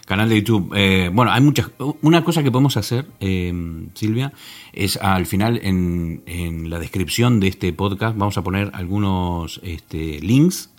Canal 0.06 0.28
de 0.28 0.36
YouTube. 0.36 0.72
Eh, 0.76 1.10
bueno, 1.12 1.32
hay 1.32 1.40
muchas. 1.40 1.70
Una 2.02 2.22
cosa 2.22 2.42
que 2.42 2.50
podemos 2.50 2.76
hacer, 2.76 3.06
eh, 3.20 3.52
Silvia, 3.94 4.32
es 4.72 4.96
al 4.98 5.26
final 5.26 5.60
en, 5.62 6.22
en, 6.26 6.70
la 6.70 6.78
descripción 6.78 7.40
de 7.40 7.48
este 7.48 7.72
podcast 7.72 8.16
vamos 8.16 8.36
a 8.36 8.42
poner 8.42 8.70
algunos 8.74 9.60
este, 9.62 10.20
links 10.20 10.70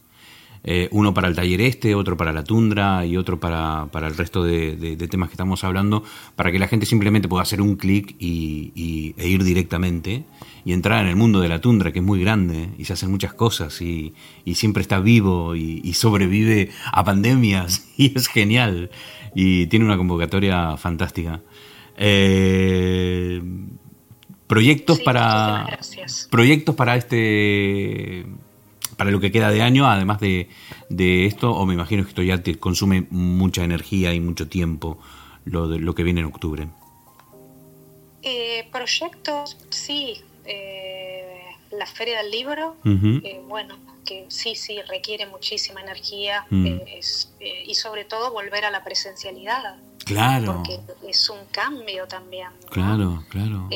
eh, 0.67 0.89
uno 0.91 1.13
para 1.13 1.27
el 1.27 1.35
taller 1.35 1.61
este, 1.61 1.93
otro 1.93 2.17
para 2.17 2.33
la 2.33 2.43
tundra 2.43 3.05
y 3.05 3.17
otro 3.17 3.39
para, 3.39 3.87
para 3.91 4.07
el 4.07 4.17
resto 4.17 4.43
de, 4.43 4.97
temas 5.11 5.29
que 5.29 5.33
estamos 5.33 5.63
hablando, 5.63 6.03
para 6.35 6.51
que 6.51 6.57
la 6.57 6.67
gente 6.67 6.87
simplemente 6.87 7.27
pueda 7.27 7.43
hacer 7.43 7.61
un 7.61 7.75
clic 7.75 8.15
y, 8.17 9.13
e 9.15 9.27
ir 9.27 9.43
directamente 9.43 10.25
y 10.65 10.73
entrar 10.73 11.03
en 11.03 11.09
el 11.09 11.15
mundo 11.15 11.39
de 11.39 11.49
la 11.49 11.61
tundra, 11.61 11.91
que 11.91 11.99
es 11.99 12.05
muy 12.05 12.19
grande 12.19 12.69
y 12.79 12.85
se 12.85 12.93
hacen 12.93 13.11
muchas 13.11 13.35
cosas 13.35 13.79
y, 13.79 14.15
siempre 14.55 14.81
está 14.81 14.99
vivo 14.99 15.55
y, 15.55 15.93
sobrevive 15.93 16.71
a 16.91 17.03
pandemias 17.03 17.87
y 17.97 18.17
es 18.17 18.27
genial 18.27 18.89
y 19.35 19.67
tiene 19.67 19.85
una 19.85 19.97
convocatoria 19.97 20.77
fantástica. 20.77 21.41
Eh, 21.95 23.39
proyectos 24.47 24.99
para 25.01 25.79
proyectos 26.29 26.75
para 26.75 26.97
este 26.97 28.25
para 28.97 29.11
lo 29.11 29.19
que 29.19 29.31
queda 29.31 29.51
de 29.51 29.61
año, 29.61 29.87
además 29.87 30.19
de, 30.19 30.47
esto, 31.25 31.51
o 31.51 31.65
me 31.65 31.73
imagino 31.73 32.03
que 32.03 32.09
esto 32.09 32.23
ya 32.23 32.41
te 32.41 32.57
consume 32.57 33.07
mucha 33.09 33.63
energía 33.63 34.13
y 34.13 34.19
mucho 34.19 34.47
tiempo, 34.47 34.97
lo, 35.45 35.67
de, 35.67 35.79
lo 35.79 35.95
que 35.95 36.03
viene 36.03 36.21
en 36.21 36.27
octubre. 36.27 36.67
Eh, 38.21 38.67
proyectos, 38.71 39.57
sí. 39.69 40.21
Eh, 40.45 41.41
la 41.71 41.85
Feria 41.85 42.19
del 42.19 42.31
Libro, 42.31 42.75
eh, 42.85 43.41
bueno, 43.47 43.75
que 44.05 44.25
sí, 44.29 44.55
sí, 44.55 44.81
requiere 44.87 45.25
muchísima 45.25 45.81
energía 45.81 46.45
mm. 46.49 46.67
y 47.65 47.75
sobre 47.75 48.05
todo 48.05 48.31
volver 48.31 48.65
a 48.65 48.71
la 48.71 48.83
presencialidad. 48.83 49.75
Claro. 50.05 50.57
Porque 50.57 50.79
es 51.07 51.29
un 51.29 51.45
cambio 51.51 52.07
también. 52.07 52.49
Claro, 52.69 53.23
claro. 53.29 53.67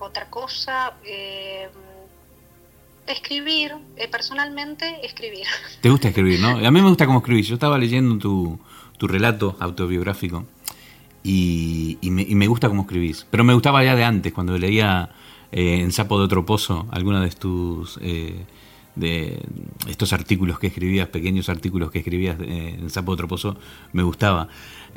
Otra 0.00 0.28
cosa, 0.28 0.94
eh, 1.04 1.68
escribir, 3.06 3.72
eh, 3.96 4.08
personalmente 4.08 5.04
escribir. 5.04 5.46
¿Te 5.80 5.90
gusta 5.90 6.08
escribir, 6.08 6.40
no? 6.40 6.50
A 6.50 6.70
mí 6.70 6.82
me 6.82 6.88
gusta 6.88 7.06
cómo 7.06 7.18
escribir. 7.18 7.44
Yo 7.44 7.54
estaba 7.54 7.78
leyendo 7.78 8.18
tu, 8.18 8.58
tu 8.98 9.06
relato 9.06 9.56
autobiográfico 9.60 10.46
y, 11.22 11.98
me, 12.02 12.46
gusta 12.46 12.68
cómo 12.68 12.82
escribís. 12.82 13.26
Pero 13.30 13.44
me 13.44 13.54
gustaba 13.54 13.84
ya 13.84 13.94
de 13.94 14.04
antes, 14.04 14.32
cuando 14.32 14.56
leía 14.58 15.10
eh, 15.52 15.80
en 15.80 15.92
Sapo 15.92 16.18
de 16.18 16.24
otro 16.24 16.44
pozo 16.44 16.86
alguna 16.90 17.20
de 17.20 17.30
tus... 17.30 17.98
de 18.96 19.40
estos 19.88 20.12
artículos 20.12 20.58
que 20.58 20.68
escribías, 20.68 21.08
pequeños 21.08 21.48
artículos 21.48 21.90
que 21.90 22.00
escribías 22.00 22.36
en 22.40 22.90
Sapo 22.90 23.16
pozo, 23.16 23.56
me 23.92 24.02
gustaba. 24.02 24.48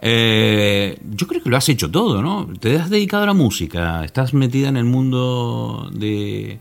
Eh, 0.01 0.99
yo 1.11 1.27
creo 1.27 1.41
que 1.41 1.49
lo 1.49 1.57
has 1.57 1.69
hecho 1.69 1.89
todo, 1.89 2.21
¿no? 2.21 2.47
Te 2.59 2.77
has 2.77 2.89
dedicado 2.89 3.23
a 3.23 3.27
la 3.27 3.33
música, 3.33 4.03
estás 4.03 4.33
metida 4.33 4.69
en 4.69 4.77
el 4.77 4.85
mundo 4.85 5.89
de, 5.93 6.59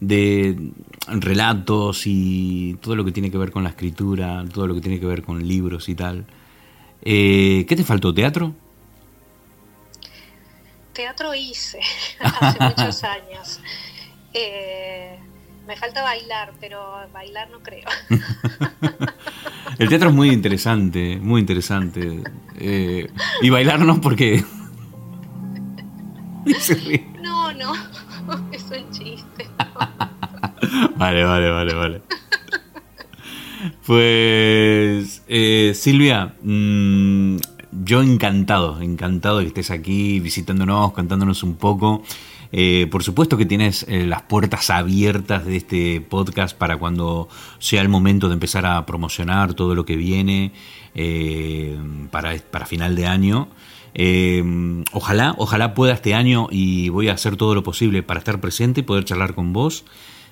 de 0.00 0.72
relatos 1.08 2.02
y 2.06 2.76
todo 2.80 2.96
lo 2.96 3.04
que 3.04 3.12
tiene 3.12 3.30
que 3.30 3.38
ver 3.38 3.50
con 3.50 3.64
la 3.64 3.70
escritura, 3.70 4.44
todo 4.52 4.66
lo 4.66 4.74
que 4.74 4.80
tiene 4.80 5.00
que 5.00 5.06
ver 5.06 5.22
con 5.22 5.46
libros 5.46 5.88
y 5.88 5.94
tal. 5.94 6.26
Eh, 7.02 7.64
¿Qué 7.68 7.76
te 7.76 7.84
faltó? 7.84 8.12
¿Teatro? 8.12 8.54
Teatro 10.92 11.34
hice 11.34 11.80
hace 12.20 12.58
muchos 12.64 13.04
años. 13.04 13.60
Eh, 14.32 15.18
me 15.66 15.76
falta 15.76 16.02
bailar, 16.02 16.52
pero 16.60 16.80
bailar 17.12 17.50
no 17.50 17.60
creo. 17.60 17.88
El 19.78 19.88
teatro 19.88 20.08
es 20.08 20.14
muy 20.14 20.30
interesante, 20.30 21.18
muy 21.20 21.40
interesante. 21.40 22.22
Eh, 22.56 23.10
y 23.42 23.50
bailar 23.50 23.80
no 23.80 24.00
porque... 24.00 24.44
no, 27.22 27.52
no, 27.52 27.72
es 28.52 28.64
un 28.64 28.90
chiste. 28.90 29.48
vale, 30.96 31.24
vale, 31.24 31.50
vale, 31.50 31.74
vale. 31.74 32.02
Pues 33.84 35.22
eh, 35.26 35.72
Silvia, 35.74 36.34
mm, 36.42 37.36
yo 37.84 38.02
encantado, 38.02 38.80
encantado 38.80 39.38
de 39.38 39.44
que 39.44 39.48
estés 39.48 39.70
aquí 39.70 40.20
visitándonos, 40.20 40.92
contándonos 40.92 41.42
un 41.42 41.56
poco. 41.56 42.02
Eh, 42.58 42.86
por 42.90 43.02
supuesto 43.02 43.36
que 43.36 43.44
tienes 43.44 43.84
eh, 43.86 44.06
las 44.06 44.22
puertas 44.22 44.70
abiertas 44.70 45.44
de 45.44 45.58
este 45.58 46.00
podcast 46.00 46.56
para 46.56 46.78
cuando 46.78 47.28
sea 47.58 47.82
el 47.82 47.90
momento 47.90 48.28
de 48.28 48.34
empezar 48.34 48.64
a 48.64 48.86
promocionar 48.86 49.52
todo 49.52 49.74
lo 49.74 49.84
que 49.84 49.94
viene 49.94 50.52
eh, 50.94 51.78
para, 52.10 52.34
para 52.50 52.64
final 52.64 52.96
de 52.96 53.06
año. 53.06 53.48
ojalá, 54.92 55.34
ojalá 55.36 55.74
pueda 55.74 55.92
este 55.92 56.14
año 56.14 56.48
y 56.50 56.88
voy 56.88 57.10
a 57.10 57.12
hacer 57.12 57.36
todo 57.36 57.54
lo 57.54 57.62
posible 57.62 58.02
para 58.02 58.20
estar 58.20 58.40
presente 58.40 58.80
y 58.80 58.84
poder 58.84 59.04
charlar 59.04 59.34
con 59.34 59.52
vos 59.52 59.84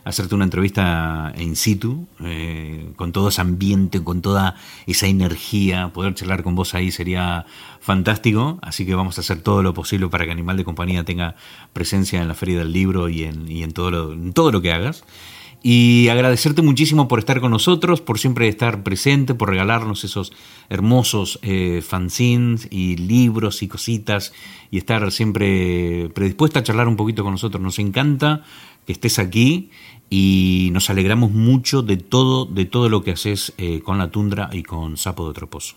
hacerte 0.04 0.34
una 0.34 0.44
entrevista 0.44 1.32
in 1.38 1.56
situ, 1.56 2.06
eh, 2.22 2.92
con 2.96 3.12
todo 3.12 3.28
ese 3.28 3.40
ambiente, 3.40 4.02
con 4.02 4.22
toda 4.22 4.56
esa 4.86 5.06
energía, 5.06 5.90
poder 5.92 6.14
charlar 6.14 6.42
con 6.42 6.54
vos 6.54 6.74
ahí 6.74 6.90
sería 6.90 7.46
fantástico, 7.80 8.58
así 8.62 8.86
que 8.86 8.94
vamos 8.94 9.18
a 9.18 9.22
hacer 9.22 9.40
todo 9.40 9.62
lo 9.62 9.74
posible 9.74 10.08
para 10.08 10.24
que 10.24 10.32
Animal 10.32 10.56
de 10.56 10.64
Compañía 10.64 11.04
tenga 11.04 11.36
presencia 11.72 12.20
en 12.20 12.28
la 12.28 12.34
Feria 12.34 12.58
del 12.58 12.72
Libro 12.72 13.08
y 13.08 13.24
en, 13.24 13.72
todo, 13.72 13.90
lo, 13.90 14.12
en 14.12 14.32
todo 14.32 14.52
lo 14.52 14.60
que 14.62 14.72
hagas. 14.72 15.04
Y 15.66 16.08
agradecerte 16.08 16.60
muchísimo 16.60 17.08
por 17.08 17.18
estar 17.18 17.40
con 17.40 17.50
nosotros, 17.50 18.02
por 18.02 18.18
siempre 18.18 18.48
estar 18.48 18.82
presente, 18.82 19.32
por 19.34 19.48
regalarnos 19.48 20.04
esos 20.04 20.30
hermosos 20.68 21.38
eh, 21.40 21.80
fanzines 21.82 22.68
y 22.70 22.96
libros 22.98 23.62
y 23.62 23.68
cositas 23.68 24.34
y 24.70 24.76
estar 24.76 25.10
siempre 25.10 26.10
predispuesta 26.14 26.58
a 26.58 26.62
charlar 26.62 26.86
un 26.86 26.96
poquito 26.96 27.22
con 27.22 27.32
nosotros. 27.32 27.62
Nos 27.62 27.78
encanta 27.78 28.42
que 28.86 28.92
estés 28.92 29.18
aquí 29.18 29.70
y 30.10 30.68
nos 30.72 30.90
alegramos 30.90 31.30
mucho 31.30 31.82
de 31.82 31.96
todo, 31.96 32.44
de 32.44 32.64
todo 32.66 32.88
lo 32.88 33.02
que 33.02 33.12
haces 33.12 33.52
eh, 33.58 33.80
con 33.82 33.98
la 33.98 34.10
tundra 34.10 34.48
y 34.52 34.62
con 34.62 34.96
Sapo 34.96 35.26
de 35.26 35.34
Troposo. 35.34 35.76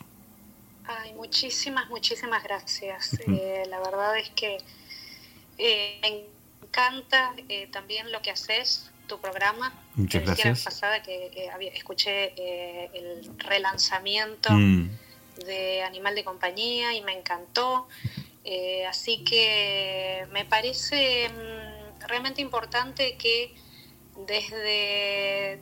Ay, 0.85 1.13
muchísimas, 1.13 1.89
muchísimas 1.89 2.43
gracias. 2.43 3.17
Eh, 3.27 3.63
la 3.69 3.79
verdad 3.79 4.17
es 4.17 4.29
que 4.31 4.57
eh, 5.57 5.97
me 6.01 6.25
encanta 6.67 7.33
también 7.71 8.11
lo 8.11 8.21
que 8.21 8.31
haces, 8.31 8.91
tu 9.07 9.19
programa. 9.19 9.73
Muchas 9.95 10.23
gracias. 10.23 10.59
La 10.59 10.65
pasada 10.65 11.01
que 11.01 11.49
escuché 11.73 12.33
el 12.93 13.31
relanzamiento 13.39 14.51
mm. 14.51 14.89
de 15.45 15.81
Animal 15.83 16.13
de 16.13 16.23
Compañía 16.23 16.93
y 16.93 17.01
me 17.01 17.17
encantó. 17.17 17.87
así 18.87 19.23
que 19.23 20.27
me 20.31 20.45
parece 20.45 21.29
mm, 21.29 21.66
realmente 22.07 22.41
importante 22.41 23.17
que 23.17 23.55
desde 24.25 25.59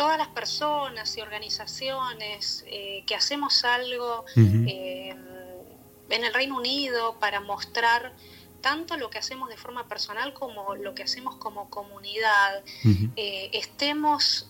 todas 0.00 0.16
las 0.16 0.28
personas 0.28 1.14
y 1.16 1.20
organizaciones 1.20 2.64
eh, 2.66 3.04
que 3.06 3.14
hacemos 3.14 3.64
algo 3.64 4.24
eh, 4.34 5.14
en 6.08 6.24
el 6.24 6.32
Reino 6.32 6.56
Unido 6.56 7.18
para 7.20 7.40
mostrar 7.40 8.14
tanto 8.62 8.96
lo 8.96 9.10
que 9.10 9.18
hacemos 9.18 9.48
de 9.48 9.56
forma 9.56 9.88
personal 9.88 10.32
como 10.32 10.74
lo 10.74 10.94
que 10.94 11.02
hacemos 11.02 11.36
como 11.36 11.70
comunidad, 11.70 12.62
eh, 13.16 13.50
estemos 13.52 14.48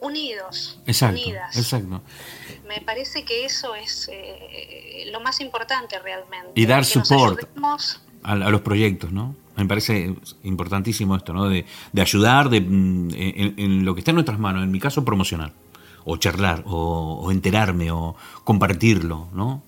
unidos, 0.00 0.80
unidas. 1.02 1.56
Exacto. 1.56 2.02
Me 2.66 2.80
parece 2.80 3.24
que 3.24 3.44
eso 3.44 3.74
es 3.74 4.10
lo 5.06 5.20
más 5.20 5.40
importante 5.40 5.98
realmente. 5.98 6.52
Y 6.54 6.66
dar 6.66 6.84
support 6.84 7.48
a, 8.22 8.36
los 8.36 8.60
proyectos, 8.60 9.12
¿no? 9.12 9.34
Me 9.56 9.66
parece 9.66 10.14
importantísimo 10.44 11.16
esto, 11.16 11.32
¿no? 11.32 11.48
De, 11.48 11.64
ayudar 12.00 12.48
de, 12.48 12.60
mm, 12.60 13.08
en, 13.14 13.84
lo 13.84 13.94
que 13.94 14.00
está 14.00 14.12
en 14.12 14.16
nuestras 14.16 14.38
manos, 14.38 14.62
en 14.62 14.70
mi 14.70 14.78
caso 14.78 15.04
promocionar, 15.04 15.52
o 16.04 16.16
charlar, 16.16 16.62
o, 16.66 17.30
enterarme, 17.30 17.90
o 17.90 18.14
compartirlo, 18.44 19.28
¿no? 19.34 19.62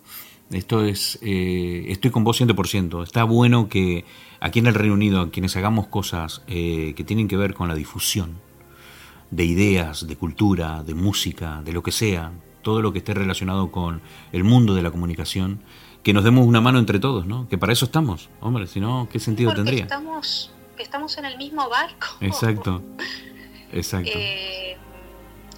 Esto 0.50 0.84
es, 0.84 1.18
eh, 1.22 1.86
estoy 1.88 2.10
con 2.10 2.24
vos 2.24 2.40
100%. 2.40 3.04
Está 3.04 3.24
bueno 3.24 3.68
que 3.68 4.04
aquí 4.40 4.58
en 4.58 4.66
el 4.66 4.74
Reino 4.74 4.94
Unido, 4.94 5.30
quienes 5.30 5.56
hagamos 5.56 5.86
cosas 5.86 6.42
eh, 6.48 6.94
que 6.96 7.04
tienen 7.04 7.28
que 7.28 7.36
ver 7.36 7.54
con 7.54 7.68
la 7.68 7.74
difusión 7.74 8.38
de 9.30 9.44
ideas, 9.44 10.06
de 10.06 10.16
cultura, 10.16 10.82
de 10.82 10.94
música, 10.94 11.62
de 11.64 11.72
lo 11.72 11.82
que 11.82 11.92
sea, 11.92 12.32
todo 12.62 12.82
lo 12.82 12.92
que 12.92 12.98
esté 12.98 13.14
relacionado 13.14 13.70
con 13.70 14.00
el 14.32 14.44
mundo 14.44 14.74
de 14.74 14.82
la 14.82 14.90
comunicación, 14.90 15.60
que 16.02 16.12
nos 16.12 16.24
demos 16.24 16.46
una 16.46 16.60
mano 16.60 16.78
entre 16.78 16.98
todos, 16.98 17.26
¿no? 17.26 17.48
Que 17.48 17.58
para 17.58 17.72
eso 17.72 17.84
estamos, 17.84 18.28
hombre, 18.40 18.66
si 18.66 18.80
no, 18.80 19.08
¿qué 19.10 19.18
sentido 19.20 19.52
tendría? 19.54 19.82
Estamos, 19.82 20.50
estamos 20.78 21.16
en 21.18 21.26
el 21.26 21.36
mismo 21.36 21.68
barco. 21.68 22.06
Exacto, 22.20 22.82
exacto. 23.72 24.10
Eh, 24.14 24.76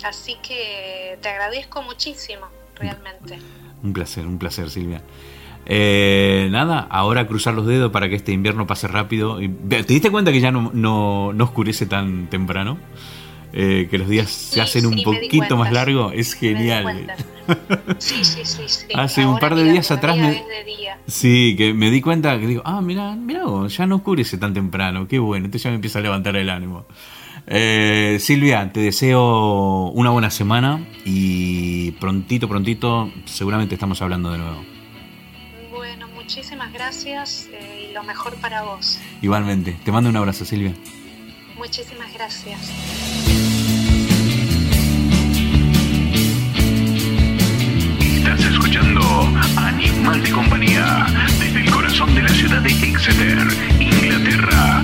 así 0.04 0.36
que 0.42 1.18
te 1.20 1.28
agradezco 1.28 1.82
muchísimo, 1.82 2.46
realmente. 2.74 3.38
Un 3.82 3.92
placer, 3.92 4.26
un 4.26 4.38
placer, 4.38 4.70
Silvia. 4.70 5.02
Eh, 5.64 6.48
nada, 6.50 6.80
ahora 6.90 7.26
cruzar 7.28 7.54
los 7.54 7.66
dedos 7.66 7.92
para 7.92 8.08
que 8.08 8.16
este 8.16 8.32
invierno 8.32 8.66
pase 8.66 8.88
rápido. 8.88 9.38
¿Te 9.38 9.82
diste 9.84 10.10
cuenta 10.10 10.32
que 10.32 10.40
ya 10.40 10.50
no, 10.50 10.70
no, 10.74 11.32
no 11.32 11.44
oscurece 11.44 11.86
tan 11.86 12.28
temprano? 12.28 12.78
Eh, 13.52 13.88
que 13.90 13.98
los 13.98 14.08
días 14.08 14.30
se 14.30 14.60
hacen 14.60 14.86
un 14.86 15.02
poquito 15.02 15.56
más 15.56 15.72
largos, 15.72 16.12
es 16.14 16.34
genial. 16.34 17.12
Sí, 17.98 18.24
sí, 18.24 18.42
sí, 18.44 18.86
Hace 18.94 19.26
un 19.26 19.38
par 19.40 19.56
de 19.56 19.64
días 19.64 19.90
atrás 19.90 20.16
me... 20.16 20.44
Sí, 21.08 21.56
que 21.58 21.74
me 21.74 21.90
di 21.90 22.00
cuenta 22.00 22.38
que 22.38 22.46
digo, 22.46 22.62
ah, 22.64 22.80
mira, 22.80 23.16
mira, 23.16 23.42
ya 23.66 23.86
no 23.86 23.96
oscurece 23.96 24.38
tan 24.38 24.54
temprano, 24.54 25.08
qué 25.08 25.18
bueno, 25.18 25.46
entonces 25.46 25.64
ya 25.64 25.70
me 25.70 25.76
empieza 25.76 25.98
a 25.98 26.02
levantar 26.02 26.36
el 26.36 26.48
ánimo. 26.48 26.86
Eh, 27.46 28.18
Silvia, 28.20 28.72
te 28.72 28.80
deseo 28.80 29.88
una 29.88 30.10
buena 30.10 30.30
semana 30.30 30.86
y 31.04 31.90
prontito, 31.92 32.48
prontito, 32.48 33.10
seguramente 33.24 33.74
estamos 33.74 34.00
hablando 34.00 34.30
de 34.30 34.38
nuevo. 34.38 34.64
Bueno, 35.72 36.06
muchísimas 36.14 36.72
gracias 36.72 37.48
eh, 37.52 37.88
y 37.90 37.92
lo 37.92 38.04
mejor 38.04 38.36
para 38.36 38.62
vos. 38.62 39.00
Igualmente, 39.20 39.76
te 39.84 39.90
mando 39.90 40.08
un 40.08 40.16
abrazo, 40.16 40.44
Silvia. 40.44 40.74
Muchísimas 41.62 42.12
gracias. 42.12 42.58
Estás 48.00 48.40
escuchando 48.40 49.00
Animal 49.54 50.24
de 50.24 50.30
Compañía 50.32 51.06
desde 51.38 51.60
el 51.60 51.70
corazón 51.70 52.12
de 52.16 52.22
la 52.22 52.30
ciudad 52.30 52.62
de 52.62 52.70
Exeter, 52.70 53.46
Inglaterra, 53.78 54.82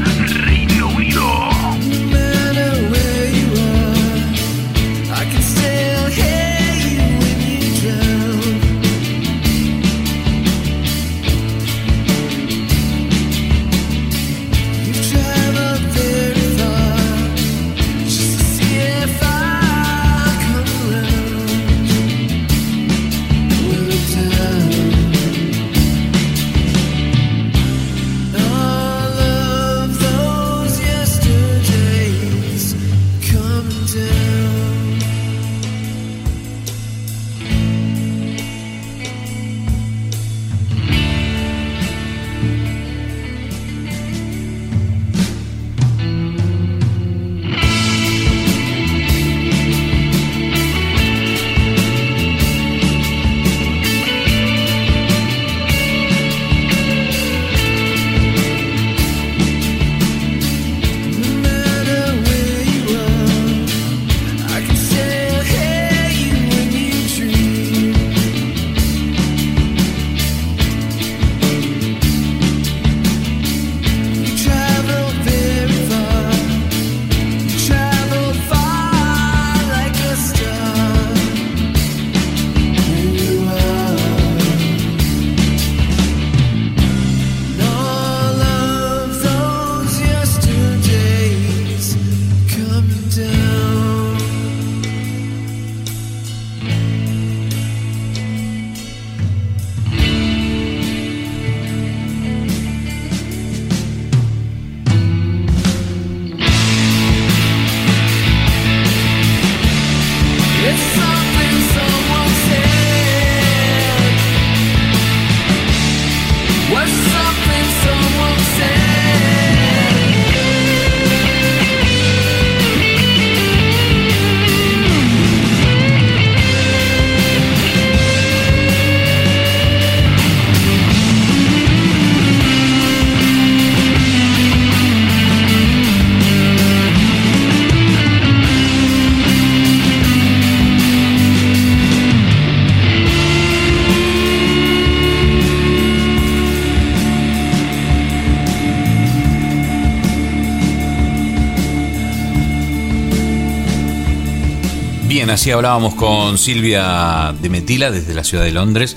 así 155.31 155.51
hablábamos 155.51 155.95
con 155.95 156.39
Silvia 156.39 157.35
de 157.41 157.49
Metila 157.49 157.91
desde 157.91 158.15
la 158.15 158.25
ciudad 158.25 158.45
de 158.45 158.53
Londres. 158.53 158.97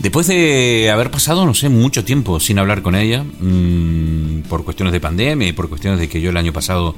Después 0.00 0.26
de 0.26 0.90
haber 0.90 1.10
pasado, 1.10 1.46
no 1.46 1.54
sé, 1.54 1.68
mucho 1.68 2.04
tiempo 2.04 2.40
sin 2.40 2.58
hablar 2.58 2.82
con 2.82 2.94
ella, 2.94 3.22
mm, 3.22 4.42
por 4.48 4.64
cuestiones 4.64 4.92
de 4.92 5.00
pandemia 5.00 5.48
y 5.48 5.52
por 5.52 5.68
cuestiones 5.68 6.00
de 6.00 6.08
que 6.08 6.20
yo 6.20 6.30
el 6.30 6.36
año 6.36 6.52
pasado 6.52 6.94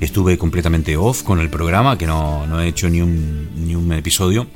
estuve 0.00 0.38
completamente 0.38 0.96
off 0.96 1.22
con 1.22 1.40
el 1.40 1.50
programa, 1.50 1.96
que 1.96 2.06
no, 2.06 2.46
no 2.46 2.60
he 2.60 2.68
hecho 2.68 2.88
ni 2.88 3.00
un, 3.00 3.50
ni 3.56 3.74
un 3.74 3.92
episodio. 3.92 4.46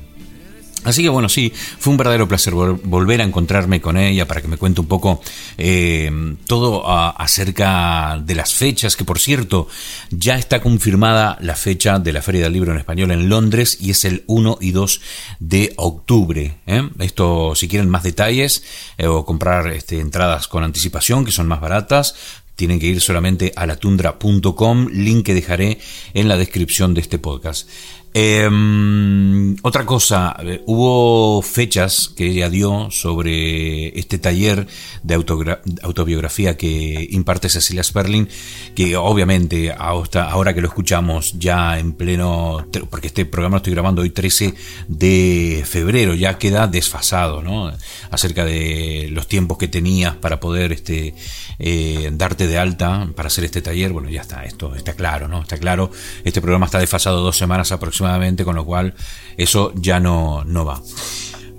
Así 0.84 1.02
que 1.02 1.10
bueno, 1.10 1.28
sí, 1.28 1.52
fue 1.78 1.90
un 1.90 1.98
verdadero 1.98 2.26
placer 2.26 2.54
volver 2.54 3.20
a 3.20 3.24
encontrarme 3.24 3.80
con 3.82 3.98
ella 3.98 4.26
para 4.26 4.40
que 4.40 4.48
me 4.48 4.56
cuente 4.56 4.80
un 4.80 4.86
poco 4.86 5.20
eh, 5.58 6.10
todo 6.46 6.88
acerca 6.88 8.20
de 8.24 8.34
las 8.34 8.54
fechas, 8.54 8.96
que 8.96 9.04
por 9.04 9.18
cierto, 9.18 9.68
ya 10.10 10.36
está 10.36 10.60
confirmada 10.60 11.36
la 11.40 11.54
fecha 11.54 11.98
de 11.98 12.12
la 12.12 12.22
Feria 12.22 12.44
del 12.44 12.54
Libro 12.54 12.72
en 12.72 12.78
Español 12.78 13.10
en 13.10 13.28
Londres 13.28 13.76
y 13.80 13.90
es 13.90 14.04
el 14.06 14.24
1 14.26 14.58
y 14.60 14.70
2 14.70 15.00
de 15.40 15.72
octubre. 15.76 16.56
¿eh? 16.66 16.88
Esto, 16.98 17.54
si 17.54 17.68
quieren 17.68 17.90
más 17.90 18.02
detalles 18.02 18.64
eh, 18.96 19.06
o 19.06 19.26
comprar 19.26 19.68
este, 19.68 20.00
entradas 20.00 20.48
con 20.48 20.64
anticipación, 20.64 21.24
que 21.24 21.32
son 21.32 21.46
más 21.46 21.60
baratas, 21.60 22.14
tienen 22.56 22.78
que 22.78 22.86
ir 22.86 23.00
solamente 23.00 23.52
a 23.56 23.66
latundra.com, 23.66 24.88
link 24.92 25.24
que 25.24 25.34
dejaré 25.34 25.78
en 26.12 26.28
la 26.28 26.36
descripción 26.36 26.94
de 26.94 27.00
este 27.00 27.18
podcast. 27.18 27.68
Em, 28.12 29.54
otra 29.62 29.86
cosa, 29.86 30.34
eh, 30.40 30.62
hubo 30.66 31.42
fechas 31.42 32.08
que 32.08 32.26
ella 32.26 32.50
dio 32.50 32.90
sobre 32.90 33.96
este 33.96 34.18
taller 34.18 34.66
de 35.04 35.14
autobiografía 35.14 36.56
que 36.56 37.06
imparte 37.12 37.48
Cecilia 37.48 37.84
Sperling, 37.84 38.28
que 38.74 38.96
obviamente 38.96 39.72
ahora 39.72 40.52
que 40.52 40.60
lo 40.60 40.66
escuchamos 40.66 41.38
ya 41.38 41.78
en 41.78 41.92
pleno, 41.92 42.66
porque 42.90 43.06
este 43.06 43.26
programa 43.26 43.54
lo 43.54 43.58
estoy 43.58 43.74
grabando 43.74 44.02
hoy 44.02 44.10
13 44.10 44.54
de 44.88 45.62
febrero, 45.64 46.14
ya 46.14 46.36
queda 46.36 46.66
desfasado, 46.66 47.42
¿no? 47.42 47.72
Acerca 48.10 48.44
de 48.44 49.08
los 49.12 49.28
tiempos 49.28 49.56
que 49.56 49.68
tenías 49.68 50.16
para 50.16 50.40
poder 50.40 50.72
este, 50.72 51.14
eh, 51.60 52.10
darte 52.12 52.48
de 52.48 52.58
alta 52.58 53.08
para 53.14 53.28
hacer 53.28 53.44
este 53.44 53.62
taller, 53.62 53.92
bueno, 53.92 54.10
ya 54.10 54.22
está, 54.22 54.44
esto 54.44 54.74
está 54.74 54.94
claro, 54.94 55.28
¿no? 55.28 55.42
Está 55.42 55.58
claro, 55.58 55.92
este 56.24 56.40
programa 56.40 56.66
está 56.66 56.80
desfasado 56.80 57.22
dos 57.22 57.36
semanas 57.36 57.70
aproximadamente, 57.70 57.99
con 58.44 58.56
lo 58.56 58.64
cual 58.64 58.94
eso 59.36 59.72
ya 59.76 60.00
no, 60.00 60.44
no 60.44 60.64
va. 60.64 60.82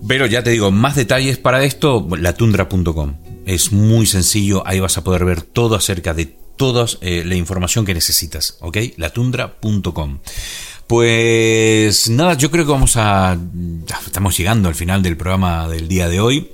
Pero 0.07 0.25
ya 0.25 0.43
te 0.43 0.49
digo, 0.49 0.71
más 0.71 0.95
detalles 0.95 1.37
para 1.37 1.63
esto, 1.63 2.07
latundra.com. 2.17 3.15
Es 3.45 3.71
muy 3.71 4.05
sencillo, 4.05 4.65
ahí 4.65 4.79
vas 4.79 4.97
a 4.97 5.03
poder 5.03 5.25
ver 5.25 5.41
todo 5.41 5.75
acerca 5.75 6.13
de 6.13 6.25
toda 6.25 6.85
eh, 7.01 7.23
la 7.25 7.35
información 7.35 7.85
que 7.85 7.93
necesitas, 7.93 8.57
¿ok? 8.61 8.77
latundra.com. 8.97 10.19
Pues 10.87 12.09
nada, 12.09 12.33
yo 12.33 12.51
creo 12.51 12.65
que 12.65 12.71
vamos 12.71 12.97
a... 12.97 13.37
Estamos 14.05 14.37
llegando 14.37 14.67
al 14.67 14.75
final 14.75 15.01
del 15.01 15.15
programa 15.15 15.67
del 15.67 15.87
día 15.87 16.09
de 16.09 16.19
hoy. 16.19 16.51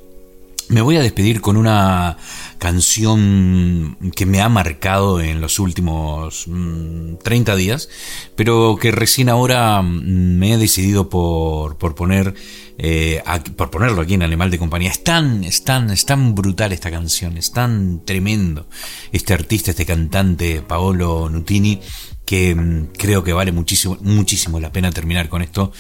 Me 0.70 0.82
voy 0.82 0.98
a 0.98 1.02
despedir 1.02 1.42
con 1.42 1.58
una 1.58 2.18
canción 2.58 3.98
que 4.16 4.26
me 4.26 4.42
ha 4.42 4.50
marcado 4.50 5.22
en 5.22 5.42
los 5.42 5.60
últimos 5.60 6.46
30 7.24 7.54
mm, 7.54 7.58
días, 7.58 7.90
pero 8.36 8.78
que 8.80 8.92
recién 8.92 9.30
ahora 9.30 9.82
mm, 9.82 10.38
me 10.38 10.54
he 10.54 10.58
decidido 10.58 11.10
por, 11.10 11.78
por 11.78 11.96
poner 11.96 12.34
eh, 12.80 13.24
por 13.56 13.72
ponerlo 13.72 14.02
aquí 14.02 14.14
en 14.14 14.24
Animal 14.24 14.52
de 14.52 14.60
Compañía. 14.60 14.92
Es 14.92 15.04
tan, 15.04 15.44
es 15.44 15.64
tan, 15.64 15.90
es 15.90 16.06
tan 16.06 16.36
brutal 16.36 16.72
esta 16.72 16.92
canción, 16.92 17.38
es 17.38 17.52
tan 17.52 18.06
tremendo 18.06 18.68
este 19.12 19.34
artista, 19.34 19.72
este 19.72 19.86
cantante 19.86 20.62
Paolo 20.62 21.30
Nutini, 21.30 21.82
que 22.28 22.54
mm, 22.54 22.90
creo 22.98 23.24
que 23.24 23.32
vale 23.32 23.54
muchísimo, 23.54 23.98
muchísimo 24.02 24.60
la 24.60 24.72
pena 24.72 24.92
terminar 24.92 25.30
con 25.30 25.42
esto. 25.42 25.72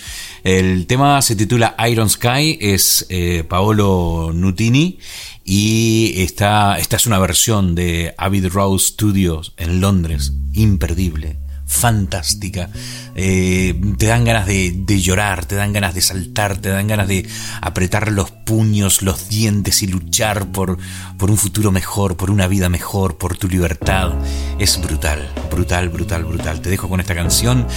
El 0.44 0.88
tema 0.88 1.22
se 1.22 1.36
titula 1.36 1.76
Iron 1.90 2.10
Sky, 2.10 2.58
es 2.62 3.06
eh, 3.10 3.44
Paolo 3.48 4.32
Nutini 4.34 4.98
y 5.44 6.14
esta, 6.18 6.80
esta 6.80 6.96
es 6.96 7.06
una 7.06 7.20
versión 7.20 7.76
de 7.76 8.16
Avid 8.18 8.48
Rose 8.48 8.88
Studios 8.88 9.54
en 9.58 9.82
Londres, 9.82 10.32
imperdible 10.54 11.47
fantástica. 11.68 12.70
Eh, 13.14 13.80
te 13.98 14.08
dan 14.08 14.24
ganas 14.24 14.48
de, 14.48 15.02
llorar, 15.02 15.46
te 15.46 15.56
dan 15.56 15.74
ganas 15.74 15.94
de 15.94 16.02
saltar, 16.02 16.58
te 16.58 16.70
dan 16.70 16.88
ganas 16.88 17.08
de 17.08 17.28
apretar 17.62 18.12
los 18.12 18.32
puños, 18.32 19.02
los 19.02 19.30
dientes 19.30 19.84
y 19.84 19.88
luchar 19.88 20.48
por, 20.48 20.78
por 21.18 21.30
un 21.30 21.38
futuro 21.38 21.72
mejor, 21.72 22.16
por 22.16 22.32
una 22.32 22.48
vida 22.48 22.70
mejor, 22.70 23.18
por 23.18 23.38
tu 23.38 23.48
libertad. 23.48 24.14
Es 24.58 24.82
brutal, 24.82 25.30
brutal, 25.52 25.90
brutal, 25.90 26.24
brutal. 26.24 26.62
Te 26.62 26.70
dejo 26.70 26.90
con 26.90 27.00
esta 27.00 27.14
canción. 27.14 27.68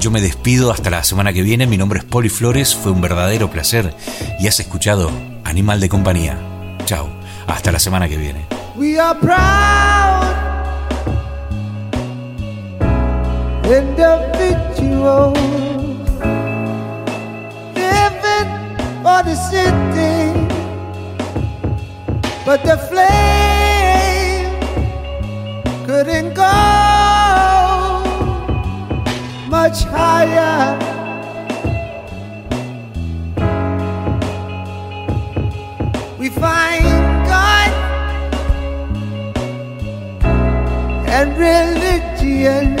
Yo 0.00 0.10
me 0.10 0.20
despido 0.20 0.70
hasta 0.70 0.90
la 0.90 1.04
semana 1.04 1.32
que 1.32 1.42
viene. 1.42 1.66
Mi 1.66 1.76
nombre 1.76 1.98
es 1.98 2.04
Poli 2.04 2.28
Flores. 2.28 2.74
Fue 2.74 2.92
un 2.92 3.00
verdadero 3.00 3.50
placer 3.50 3.94
y 4.38 4.46
has 4.46 4.60
escuchado 4.60 5.10
Animal 5.44 5.80
de 5.80 5.88
Compañía. 5.88 6.38
Chao. 6.84 7.08
Hasta 7.46 7.72
la 7.72 7.80
semana 7.80 8.08
que 8.08 8.16
viene. 8.16 8.46
Individual 13.70 15.32
living 17.76 18.50
for 19.04 19.22
the 19.22 19.36
city, 19.50 20.34
but 22.44 22.64
the 22.64 22.76
flame 22.88 24.58
couldn't 25.86 26.34
go 26.34 26.50
much 29.48 29.84
higher. 29.84 30.76
We 36.18 36.28
find 36.28 36.84
God 37.26 37.70
and 41.08 41.38
religion 41.38 42.80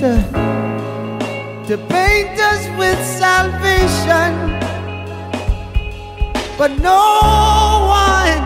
to, 0.00 0.29
to 1.70 1.78
paint 1.86 2.36
us 2.40 2.66
with 2.80 2.98
salvation, 3.06 4.30
but 6.58 6.72
no 6.80 7.86
one, 7.86 8.42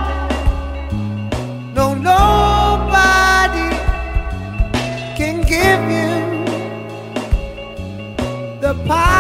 no, 1.73 1.95
nobody 1.95 3.71
can 5.17 5.41
give 5.41 5.81
you 5.89 6.13
the 8.61 8.75
power 8.87 9.14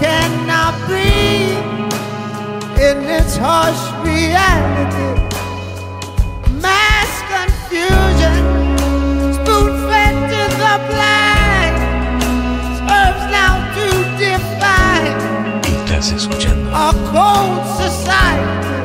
cannot 0.00 0.74
breathe 0.86 1.58
in 2.80 2.96
its 3.04 3.36
harsh 3.36 3.82
reality. 4.04 5.12
Mass 6.60 7.12
confusion, 7.34 8.42
spoon 9.34 9.72
fed 9.88 10.14
to 10.32 10.42
the 10.62 10.74
blind, 10.90 11.76
serves 12.78 13.24
now 13.30 13.54
to 13.76 13.86
define. 14.18 15.16
Estás 15.62 16.06
escuchando. 16.12 16.70
Our 16.74 16.94
cold 17.12 17.64
society, 17.82 18.80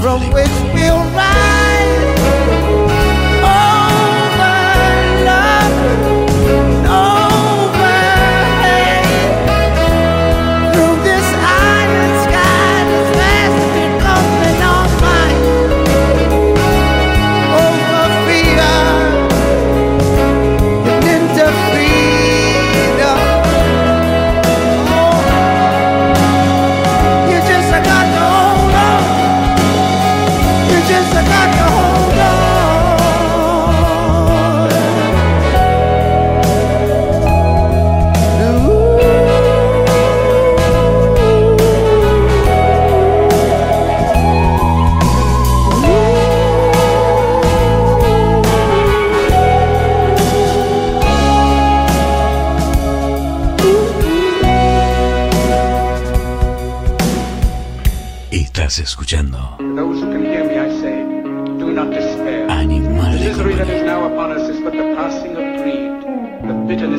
from 0.00 0.20
which 0.32 0.56
we'll 0.74 1.04
rise. 1.14 2.09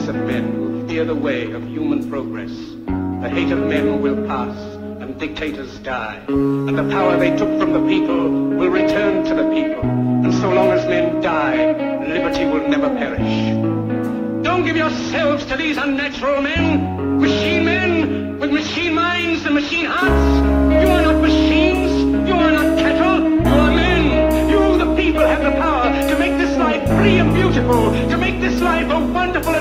of 0.08 0.16
men 0.16 0.52
who 0.54 0.88
fear 0.88 1.06
the 1.06 1.16
way 1.16 1.52
of 1.52 1.68
human 1.68 2.10
progress. 2.10 2.52
The 3.22 3.30
hate 3.30 3.52
of 3.52 3.60
men 3.60 4.02
will 4.02 4.26
pass 4.28 4.58
and 5.02 5.20
dictators 5.20 5.78
die. 5.80 6.24
And 6.28 6.78
the 6.78 6.90
power 6.90 7.18
they 7.18 7.30
took 7.32 7.60
from 7.60 7.74
the 7.74 7.88
people 7.88 8.30
will 8.58 8.70
return 8.70 9.24
to 9.26 9.36
the 9.36 9.50
people. 9.50 9.84
And 9.84 10.34
so 10.34 10.50
long 10.52 10.72
as 10.72 10.86
men 10.88 11.22
die, 11.22 11.74
liberty 12.08 12.46
will 12.46 12.68
never 12.68 12.90
perish. 12.90 13.54
Don't 14.44 14.66
give 14.66 14.76
yourselves 14.76 15.46
to 15.46 15.58
these 15.58 15.78
unnatural 15.78 16.42
men, 16.42 17.20
machine 17.20 17.66
men 17.66 18.40
with 18.40 18.52
machine 18.52 18.96
minds 18.96 19.46
and 19.46 19.54
machine 19.54 19.86
hearts. 19.86 20.74
You 20.74 20.90
are 20.90 21.02
not 21.04 21.22
machines. 21.22 22.28
You 22.28 22.36
are 22.36 22.52
not 22.52 22.80
cattle. 22.80 23.30
You 23.30 23.60
are 23.66 23.72
men. 23.72 24.50
You, 24.50 24.78
the 24.78 24.96
people, 24.96 25.22
have 25.22 25.44
the 25.44 25.52
power 25.52 25.92
to 26.10 26.18
make 26.18 26.38
this 26.38 26.58
life 26.58 26.88
free 26.98 27.20
and 27.20 27.34
beautiful, 27.34 27.92
to 28.10 28.18
make 28.18 28.40
this 28.42 28.60
life 28.62 28.90
a 28.90 29.00
wonderful 29.14 29.54